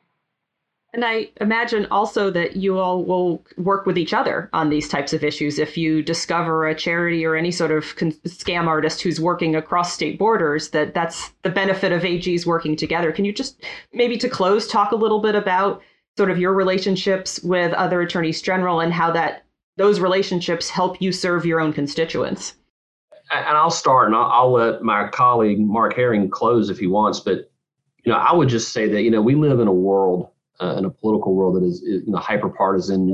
And 0.93 1.04
I 1.04 1.30
imagine 1.41 1.86
also 1.91 2.32
that 2.32 2.56
you 2.56 2.80
all 2.80 3.04
will 3.04 3.43
work 3.58 3.86
with 3.86 3.97
each 3.97 4.13
other 4.13 4.50
on 4.54 4.69
these 4.69 4.88
types 4.88 5.12
of 5.12 5.23
issues. 5.23 5.60
If 5.60 5.78
you 5.78 6.02
discover 6.02 6.65
a 6.65 6.73
charity 6.73 7.26
or 7.26 7.36
any 7.36 7.52
sort 7.52 7.71
of 7.71 7.95
con- 7.97 8.13
scam 8.26 8.67
artist 8.67 9.02
who's 9.02 9.19
working 9.19 9.56
across 9.56 9.93
state 9.93 10.17
borders, 10.17 10.69
that 10.69 10.93
that's 10.93 11.32
the 11.43 11.50
benefit 11.50 11.91
of 11.91 12.04
AGs 12.04 12.45
working 12.45 12.76
together. 12.76 13.12
Can 13.12 13.26
you 13.26 13.34
just 13.34 13.62
maybe 13.91 14.17
to 14.17 14.30
close 14.30 14.65
talk 14.65 14.91
a 14.91 14.95
little 14.95 15.21
bit 15.21 15.36
about 15.36 15.82
sort 16.15 16.32
of 16.32 16.39
your 16.39 16.54
relationships 16.54 17.41
with 17.43 17.73
other 17.73 18.02
attorneys 18.02 18.41
general 18.41 18.80
and 18.80 18.93
how 18.93 19.12
that 19.12 19.43
those 19.76 20.00
relationships 20.00 20.69
help 20.69 21.02
you 21.02 21.12
serve 21.12 21.45
your 21.45 21.60
own 21.60 21.73
constituents? 21.73 22.56
And 23.30 23.58
I'll 23.58 23.69
start, 23.69 24.08
and 24.08 24.15
I'll, 24.15 24.32
I'll 24.32 24.52
let 24.54 24.82
my 24.84 25.10
colleague 25.10 25.60
Mark 25.60 25.97
Herring 25.97 26.30
close 26.30 26.69
if 26.69 26.80
he 26.80 26.88
wants. 26.88 27.19
But 27.19 27.52
you 28.06 28.13
know, 28.13 28.17
I 28.17 28.34
would 28.34 28.47
just 28.47 28.71
say 28.71 28.88
that 28.88 29.02
you 29.02 29.12
know 29.12 29.21
we 29.21 29.36
live 29.36 29.60
in 29.60 29.67
a 29.67 29.73
world 29.73 30.30
uh, 30.61 30.75
in 30.77 30.85
a 30.85 30.89
political 30.89 31.35
world 31.35 31.55
that 31.55 31.63
is, 31.63 31.81
is 31.83 32.03
you 32.05 32.11
know 32.11 32.17
hyper 32.17 32.49
partisan. 32.49 33.09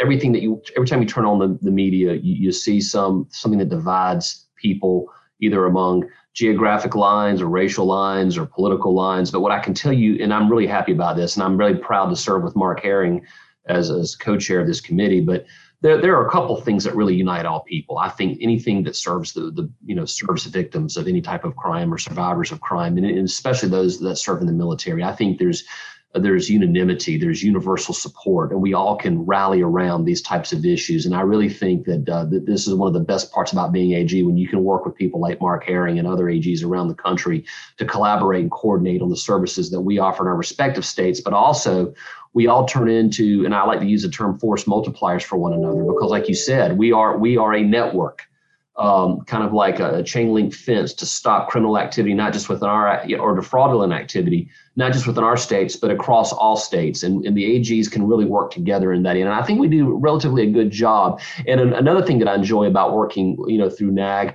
Everything 0.00 0.32
that 0.32 0.42
you 0.42 0.60
every 0.76 0.88
time 0.88 1.00
you 1.00 1.08
turn 1.08 1.24
on 1.24 1.38
the, 1.38 1.58
the 1.62 1.70
media, 1.70 2.14
you, 2.14 2.34
you 2.34 2.52
see 2.52 2.80
some 2.80 3.26
something 3.30 3.58
that 3.58 3.68
divides 3.68 4.46
people 4.56 5.06
either 5.40 5.66
among 5.66 6.08
geographic 6.32 6.94
lines 6.94 7.40
or 7.40 7.46
racial 7.46 7.86
lines 7.86 8.36
or 8.36 8.44
political 8.46 8.94
lines. 8.94 9.30
But 9.30 9.40
what 9.40 9.52
I 9.52 9.60
can 9.60 9.72
tell 9.72 9.92
you, 9.92 10.20
and 10.22 10.34
I'm 10.34 10.50
really 10.50 10.66
happy 10.66 10.92
about 10.92 11.16
this, 11.16 11.36
and 11.36 11.44
I'm 11.44 11.56
really 11.56 11.76
proud 11.76 12.10
to 12.10 12.16
serve 12.16 12.42
with 12.42 12.56
Mark 12.56 12.82
Herring 12.82 13.24
as, 13.66 13.90
as 13.90 14.16
co-chair 14.16 14.60
of 14.60 14.66
this 14.66 14.80
committee. 14.80 15.20
But 15.20 15.46
there, 15.80 16.00
there 16.00 16.16
are 16.16 16.26
a 16.26 16.30
couple 16.30 16.60
things 16.60 16.82
that 16.84 16.96
really 16.96 17.14
unite 17.14 17.46
all 17.46 17.60
people. 17.60 17.98
I 17.98 18.08
think 18.08 18.38
anything 18.40 18.82
that 18.84 18.96
serves 18.96 19.32
the, 19.32 19.50
the 19.50 19.70
you 19.84 19.94
know 19.94 20.06
serves 20.06 20.44
the 20.44 20.50
victims 20.50 20.96
of 20.96 21.06
any 21.06 21.20
type 21.20 21.44
of 21.44 21.56
crime 21.56 21.92
or 21.92 21.98
survivors 21.98 22.50
of 22.50 22.60
crime, 22.60 22.96
and, 22.96 23.06
and 23.06 23.26
especially 23.26 23.68
those 23.68 24.00
that 24.00 24.16
serve 24.16 24.40
in 24.40 24.46
the 24.46 24.52
military. 24.52 25.04
I 25.04 25.12
think 25.12 25.38
there's 25.38 25.64
there's 26.14 26.48
unanimity, 26.48 27.18
there's 27.18 27.42
universal 27.42 27.92
support, 27.92 28.52
and 28.52 28.62
we 28.62 28.72
all 28.72 28.96
can 28.96 29.26
rally 29.26 29.62
around 29.62 30.04
these 30.04 30.22
types 30.22 30.52
of 30.52 30.64
issues. 30.64 31.06
And 31.06 31.14
I 31.14 31.22
really 31.22 31.48
think 31.48 31.86
that, 31.86 32.08
uh, 32.08 32.24
that 32.26 32.46
this 32.46 32.68
is 32.68 32.74
one 32.74 32.86
of 32.86 32.94
the 32.94 33.00
best 33.00 33.32
parts 33.32 33.52
about 33.52 33.72
being 33.72 33.94
AG 33.94 34.22
when 34.22 34.36
you 34.36 34.46
can 34.46 34.62
work 34.62 34.86
with 34.86 34.94
people 34.94 35.20
like 35.20 35.40
Mark 35.40 35.64
Herring 35.64 35.98
and 35.98 36.06
other 36.06 36.26
AGs 36.26 36.64
around 36.64 36.88
the 36.88 36.94
country 36.94 37.44
to 37.78 37.84
collaborate 37.84 38.42
and 38.42 38.50
coordinate 38.50 39.02
on 39.02 39.10
the 39.10 39.16
services 39.16 39.70
that 39.70 39.80
we 39.80 39.98
offer 39.98 40.22
in 40.22 40.28
our 40.28 40.36
respective 40.36 40.84
states, 40.84 41.20
but 41.20 41.32
also 41.32 41.92
we 42.32 42.46
all 42.46 42.64
turn 42.64 42.88
into, 42.88 43.44
and 43.44 43.54
I 43.54 43.64
like 43.64 43.80
to 43.80 43.86
use 43.86 44.02
the 44.02 44.08
term 44.08 44.38
force 44.38 44.64
multipliers 44.64 45.22
for 45.22 45.36
one 45.36 45.52
another 45.52 45.82
because, 45.84 46.10
like 46.10 46.28
you 46.28 46.34
said, 46.34 46.78
we 46.78 46.92
are 46.92 47.16
we 47.16 47.36
are 47.36 47.54
a 47.54 47.62
network 47.62 48.22
um, 48.76 49.20
kind 49.22 49.44
of 49.44 49.52
like 49.52 49.78
a, 49.78 50.02
chain 50.02 50.32
link 50.32 50.52
fence 50.52 50.92
to 50.94 51.06
stop 51.06 51.48
criminal 51.48 51.78
activity, 51.78 52.12
not 52.12 52.32
just 52.32 52.48
within 52.48 52.68
our 52.68 53.04
or 53.20 53.36
the 53.36 53.42
fraudulent 53.42 53.92
activity, 53.92 54.48
not 54.76 54.92
just 54.92 55.06
within 55.06 55.22
our 55.22 55.36
states, 55.36 55.76
but 55.76 55.90
across 55.90 56.32
all 56.32 56.56
states. 56.56 57.02
And, 57.02 57.24
and 57.24 57.36
the 57.36 57.44
AGs 57.44 57.90
can 57.90 58.06
really 58.06 58.24
work 58.24 58.50
together 58.50 58.92
in 58.92 59.04
that. 59.04 59.16
And 59.16 59.28
I 59.28 59.42
think 59.42 59.60
we 59.60 59.68
do 59.68 59.96
relatively 59.96 60.42
a 60.42 60.50
good 60.50 60.70
job. 60.70 61.20
And 61.46 61.60
another 61.60 62.04
thing 62.04 62.18
that 62.18 62.28
I 62.28 62.34
enjoy 62.34 62.64
about 62.64 62.92
working, 62.92 63.36
you 63.46 63.58
know, 63.58 63.70
through 63.70 63.92
NAAG 63.92 64.34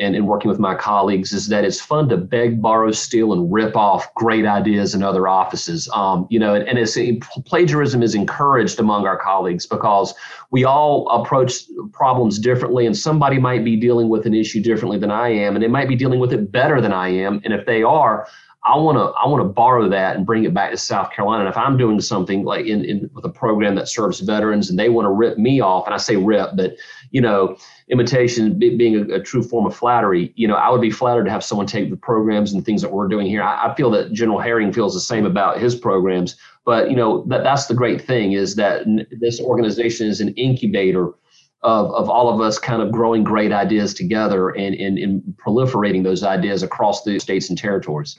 and, 0.00 0.16
and 0.16 0.26
working 0.26 0.50
with 0.50 0.58
my 0.58 0.74
colleagues 0.74 1.32
is 1.32 1.48
that 1.48 1.64
it's 1.64 1.80
fun 1.80 2.08
to 2.08 2.16
beg, 2.16 2.60
borrow, 2.60 2.90
steal, 2.90 3.32
and 3.32 3.52
rip 3.52 3.76
off 3.76 4.12
great 4.14 4.46
ideas 4.46 4.94
in 4.94 5.02
other 5.02 5.28
offices. 5.28 5.88
Um, 5.92 6.26
you 6.30 6.38
know, 6.38 6.54
and, 6.54 6.66
and 6.68 6.78
it's, 6.78 6.96
plagiarism 7.44 8.02
is 8.02 8.14
encouraged 8.14 8.80
among 8.80 9.06
our 9.06 9.16
colleagues 9.16 9.66
because 9.66 10.14
we 10.50 10.64
all 10.64 11.08
approach 11.10 11.62
problems 11.92 12.38
differently, 12.38 12.86
and 12.86 12.96
somebody 12.96 13.38
might 13.38 13.64
be 13.64 13.76
dealing 13.76 14.08
with 14.08 14.26
an 14.26 14.34
issue 14.34 14.60
differently 14.60 14.98
than 14.98 15.10
I 15.10 15.28
am, 15.28 15.54
and 15.54 15.62
they 15.62 15.68
might 15.68 15.88
be 15.88 15.96
dealing 15.96 16.18
with 16.18 16.32
it 16.32 16.50
better 16.50 16.80
than 16.80 16.92
I 16.92 17.08
am. 17.08 17.40
And 17.44 17.52
if 17.52 17.66
they 17.66 17.82
are, 17.82 18.26
I 18.64 18.76
want 18.76 18.98
to 18.98 19.04
I 19.18 19.26
want 19.26 19.40
to 19.40 19.48
borrow 19.48 19.88
that 19.88 20.16
and 20.16 20.26
bring 20.26 20.44
it 20.44 20.52
back 20.52 20.70
to 20.70 20.76
South 20.76 21.10
Carolina. 21.12 21.44
And 21.44 21.48
if 21.48 21.56
I'm 21.56 21.78
doing 21.78 21.98
something 22.00 22.44
like 22.44 22.66
in, 22.66 22.84
in 22.84 23.10
with 23.14 23.24
a 23.24 23.30
program 23.30 23.74
that 23.76 23.88
serves 23.88 24.20
veterans 24.20 24.68
and 24.68 24.78
they 24.78 24.90
want 24.90 25.06
to 25.06 25.10
rip 25.10 25.38
me 25.38 25.60
off, 25.60 25.86
and 25.86 25.94
I 25.94 25.96
say 25.96 26.16
rip, 26.16 26.50
but 26.56 26.76
you 27.10 27.22
know, 27.22 27.56
imitation 27.88 28.58
being 28.58 28.96
a, 28.96 29.14
a, 29.14 29.20
true 29.20 29.42
form 29.42 29.66
of 29.66 29.74
flattery, 29.74 30.32
you 30.36 30.46
know, 30.46 30.56
I 30.56 30.68
would 30.68 30.82
be 30.82 30.90
flattered 30.90 31.24
to 31.24 31.30
have 31.30 31.42
someone 31.42 31.66
take 31.66 31.88
the 31.88 31.96
programs 31.96 32.52
and 32.52 32.64
things 32.64 32.82
that 32.82 32.92
we're 32.92 33.08
doing 33.08 33.26
here. 33.26 33.42
I, 33.42 33.70
I 33.70 33.74
feel 33.74 33.90
that 33.92 34.12
General 34.12 34.38
Herring 34.38 34.74
feels 34.74 34.92
the 34.92 35.00
same 35.00 35.24
about 35.24 35.58
his 35.58 35.74
programs. 35.74 36.36
But 36.66 36.90
you 36.90 36.96
know, 36.96 37.24
that 37.28 37.42
that's 37.42 37.64
the 37.66 37.74
great 37.74 38.02
thing 38.02 38.32
is 38.32 38.56
that 38.56 38.84
this 39.20 39.40
organization 39.40 40.06
is 40.06 40.20
an 40.20 40.34
incubator 40.34 41.14
of, 41.62 41.92
of 41.92 42.10
all 42.10 42.32
of 42.32 42.40
us 42.40 42.58
kind 42.58 42.82
of 42.82 42.92
growing 42.92 43.24
great 43.24 43.52
ideas 43.52 43.94
together 43.94 44.50
and, 44.50 44.74
and, 44.74 44.98
and 44.98 45.22
proliferating 45.44 46.04
those 46.04 46.22
ideas 46.22 46.62
across 46.62 47.04
the 47.04 47.18
states 47.18 47.48
and 47.48 47.58
territories. 47.58 48.18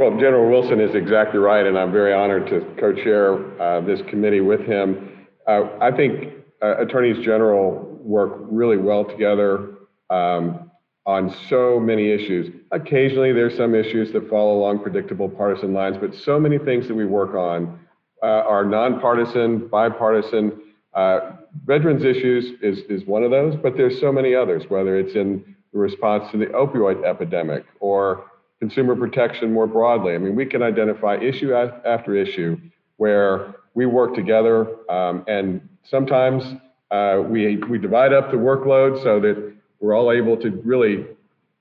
Well, 0.00 0.12
General 0.12 0.48
Wilson 0.48 0.80
is 0.80 0.94
exactly 0.94 1.38
right, 1.38 1.66
and 1.66 1.78
I'm 1.78 1.92
very 1.92 2.14
honored 2.14 2.46
to 2.46 2.60
co-chair 2.80 3.60
uh, 3.60 3.82
this 3.82 4.00
committee 4.08 4.40
with 4.40 4.60
him. 4.62 5.26
Uh, 5.46 5.64
I 5.78 5.90
think 5.94 6.32
uh, 6.62 6.78
attorneys 6.78 7.22
general 7.22 7.98
work 8.00 8.38
really 8.50 8.78
well 8.78 9.04
together 9.04 9.74
um, 10.08 10.70
on 11.04 11.36
so 11.50 11.78
many 11.78 12.10
issues. 12.10 12.50
Occasionally, 12.70 13.34
there's 13.34 13.54
some 13.58 13.74
issues 13.74 14.10
that 14.14 14.26
fall 14.30 14.58
along 14.58 14.78
predictable 14.78 15.28
partisan 15.28 15.74
lines, 15.74 15.98
but 16.00 16.14
so 16.14 16.40
many 16.40 16.56
things 16.56 16.88
that 16.88 16.94
we 16.94 17.04
work 17.04 17.34
on 17.34 17.78
uh, 18.22 18.26
are 18.26 18.64
nonpartisan, 18.64 19.68
bipartisan. 19.68 20.62
Uh, 20.94 21.32
veterans 21.66 22.04
issues 22.04 22.58
is, 22.62 22.78
is 22.88 23.06
one 23.06 23.22
of 23.22 23.30
those, 23.30 23.54
but 23.54 23.76
there's 23.76 24.00
so 24.00 24.10
many 24.10 24.34
others, 24.34 24.62
whether 24.70 24.96
it's 24.96 25.14
in 25.14 25.44
response 25.74 26.24
to 26.32 26.38
the 26.38 26.46
opioid 26.46 27.04
epidemic 27.04 27.66
or 27.80 28.29
consumer 28.60 28.94
protection 28.94 29.52
more 29.52 29.66
broadly. 29.66 30.14
I 30.14 30.18
mean, 30.18 30.36
we 30.36 30.46
can 30.46 30.62
identify 30.62 31.16
issue 31.16 31.52
after 31.54 32.14
issue 32.14 32.58
where 32.98 33.54
we 33.74 33.86
work 33.86 34.14
together, 34.14 34.68
um, 34.90 35.24
and 35.26 35.66
sometimes 35.84 36.44
uh, 36.90 37.22
we, 37.26 37.56
we 37.56 37.78
divide 37.78 38.12
up 38.12 38.30
the 38.30 38.36
workload 38.36 39.02
so 39.02 39.20
that 39.20 39.54
we're 39.80 39.96
all 39.96 40.12
able 40.12 40.36
to 40.36 40.50
really 40.64 41.06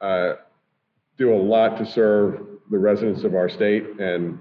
uh, 0.01 0.33
do 1.17 1.33
a 1.33 1.35
lot 1.35 1.77
to 1.77 1.85
serve 1.85 2.45
the 2.69 2.77
residents 2.77 3.23
of 3.23 3.35
our 3.35 3.47
state. 3.47 3.83
And, 3.99 4.39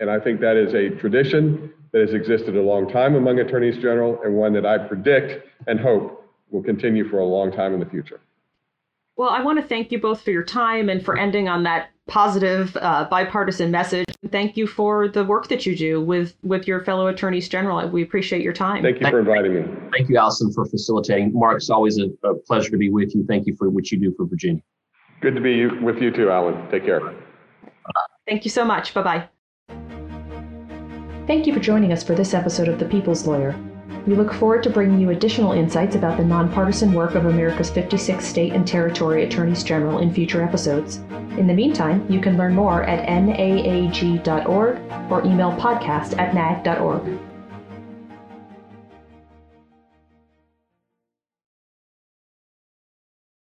and 0.00 0.10
I 0.10 0.20
think 0.20 0.40
that 0.40 0.56
is 0.56 0.74
a 0.74 0.90
tradition 1.00 1.72
that 1.92 2.00
has 2.00 2.12
existed 2.12 2.56
a 2.56 2.60
long 2.60 2.90
time 2.90 3.14
among 3.14 3.38
attorneys 3.38 3.76
general 3.76 4.20
and 4.24 4.34
one 4.34 4.52
that 4.54 4.66
I 4.66 4.78
predict 4.78 5.46
and 5.66 5.78
hope 5.80 6.28
will 6.50 6.62
continue 6.62 7.08
for 7.08 7.20
a 7.20 7.24
long 7.24 7.52
time 7.52 7.72
in 7.72 7.80
the 7.80 7.86
future. 7.86 8.20
Well, 9.16 9.30
I 9.30 9.42
want 9.42 9.60
to 9.60 9.66
thank 9.66 9.92
you 9.92 10.00
both 10.00 10.22
for 10.22 10.32
your 10.32 10.42
time 10.42 10.88
and 10.88 11.04
for 11.04 11.16
ending 11.16 11.48
on 11.48 11.62
that 11.64 11.90
positive 12.06 12.76
uh, 12.80 13.06
bipartisan 13.08 13.70
message. 13.70 14.06
Thank 14.30 14.56
you 14.56 14.66
for 14.66 15.08
the 15.08 15.24
work 15.24 15.48
that 15.48 15.64
you 15.64 15.76
do 15.76 16.02
with 16.02 16.34
with 16.42 16.66
your 16.66 16.84
fellow 16.84 17.06
attorneys 17.06 17.48
general. 17.48 17.88
We 17.88 18.02
appreciate 18.02 18.42
your 18.42 18.52
time. 18.52 18.82
Thank 18.82 19.00
you 19.00 19.08
for 19.08 19.20
inviting 19.20 19.54
me. 19.54 19.88
Thank 19.92 20.08
you, 20.08 20.16
Allison, 20.16 20.52
for 20.52 20.66
facilitating. 20.66 21.32
Mark, 21.32 21.56
it's 21.56 21.70
always 21.70 21.98
a, 21.98 22.06
a 22.26 22.34
pleasure 22.34 22.70
to 22.70 22.76
be 22.76 22.90
with 22.90 23.14
you. 23.14 23.24
Thank 23.26 23.46
you 23.46 23.54
for 23.56 23.70
what 23.70 23.92
you 23.92 23.98
do 23.98 24.12
for 24.16 24.26
Virginia. 24.26 24.62
Good 25.20 25.34
to 25.36 25.40
be 25.40 25.66
with 25.66 25.98
you 25.98 26.10
too, 26.10 26.30
Alan. 26.30 26.70
Take 26.70 26.84
care. 26.84 27.00
Thank 28.26 28.44
you 28.44 28.50
so 28.50 28.64
much. 28.64 28.94
Bye 28.94 29.02
bye. 29.02 29.28
Thank 31.26 31.46
you 31.46 31.54
for 31.54 31.60
joining 31.60 31.92
us 31.92 32.02
for 32.02 32.14
this 32.14 32.34
episode 32.34 32.68
of 32.68 32.78
The 32.78 32.84
People's 32.84 33.26
Lawyer. 33.26 33.54
We 34.06 34.14
look 34.14 34.34
forward 34.34 34.62
to 34.64 34.70
bringing 34.70 35.00
you 35.00 35.10
additional 35.10 35.52
insights 35.52 35.96
about 35.96 36.18
the 36.18 36.24
nonpartisan 36.24 36.92
work 36.92 37.14
of 37.14 37.24
America's 37.24 37.70
56 37.70 38.22
state 38.24 38.52
and 38.52 38.66
territory 38.66 39.24
attorneys 39.24 39.64
general 39.64 39.98
in 39.98 40.12
future 40.12 40.42
episodes. 40.42 40.96
In 41.38 41.46
the 41.46 41.54
meantime, 41.54 42.04
you 42.10 42.20
can 42.20 42.36
learn 42.36 42.54
more 42.54 42.82
at 42.82 43.08
naag.org 43.08 44.76
or 45.10 45.24
email 45.24 45.52
podcast 45.52 46.18
at 46.18 46.34
naag.org. 46.34 47.33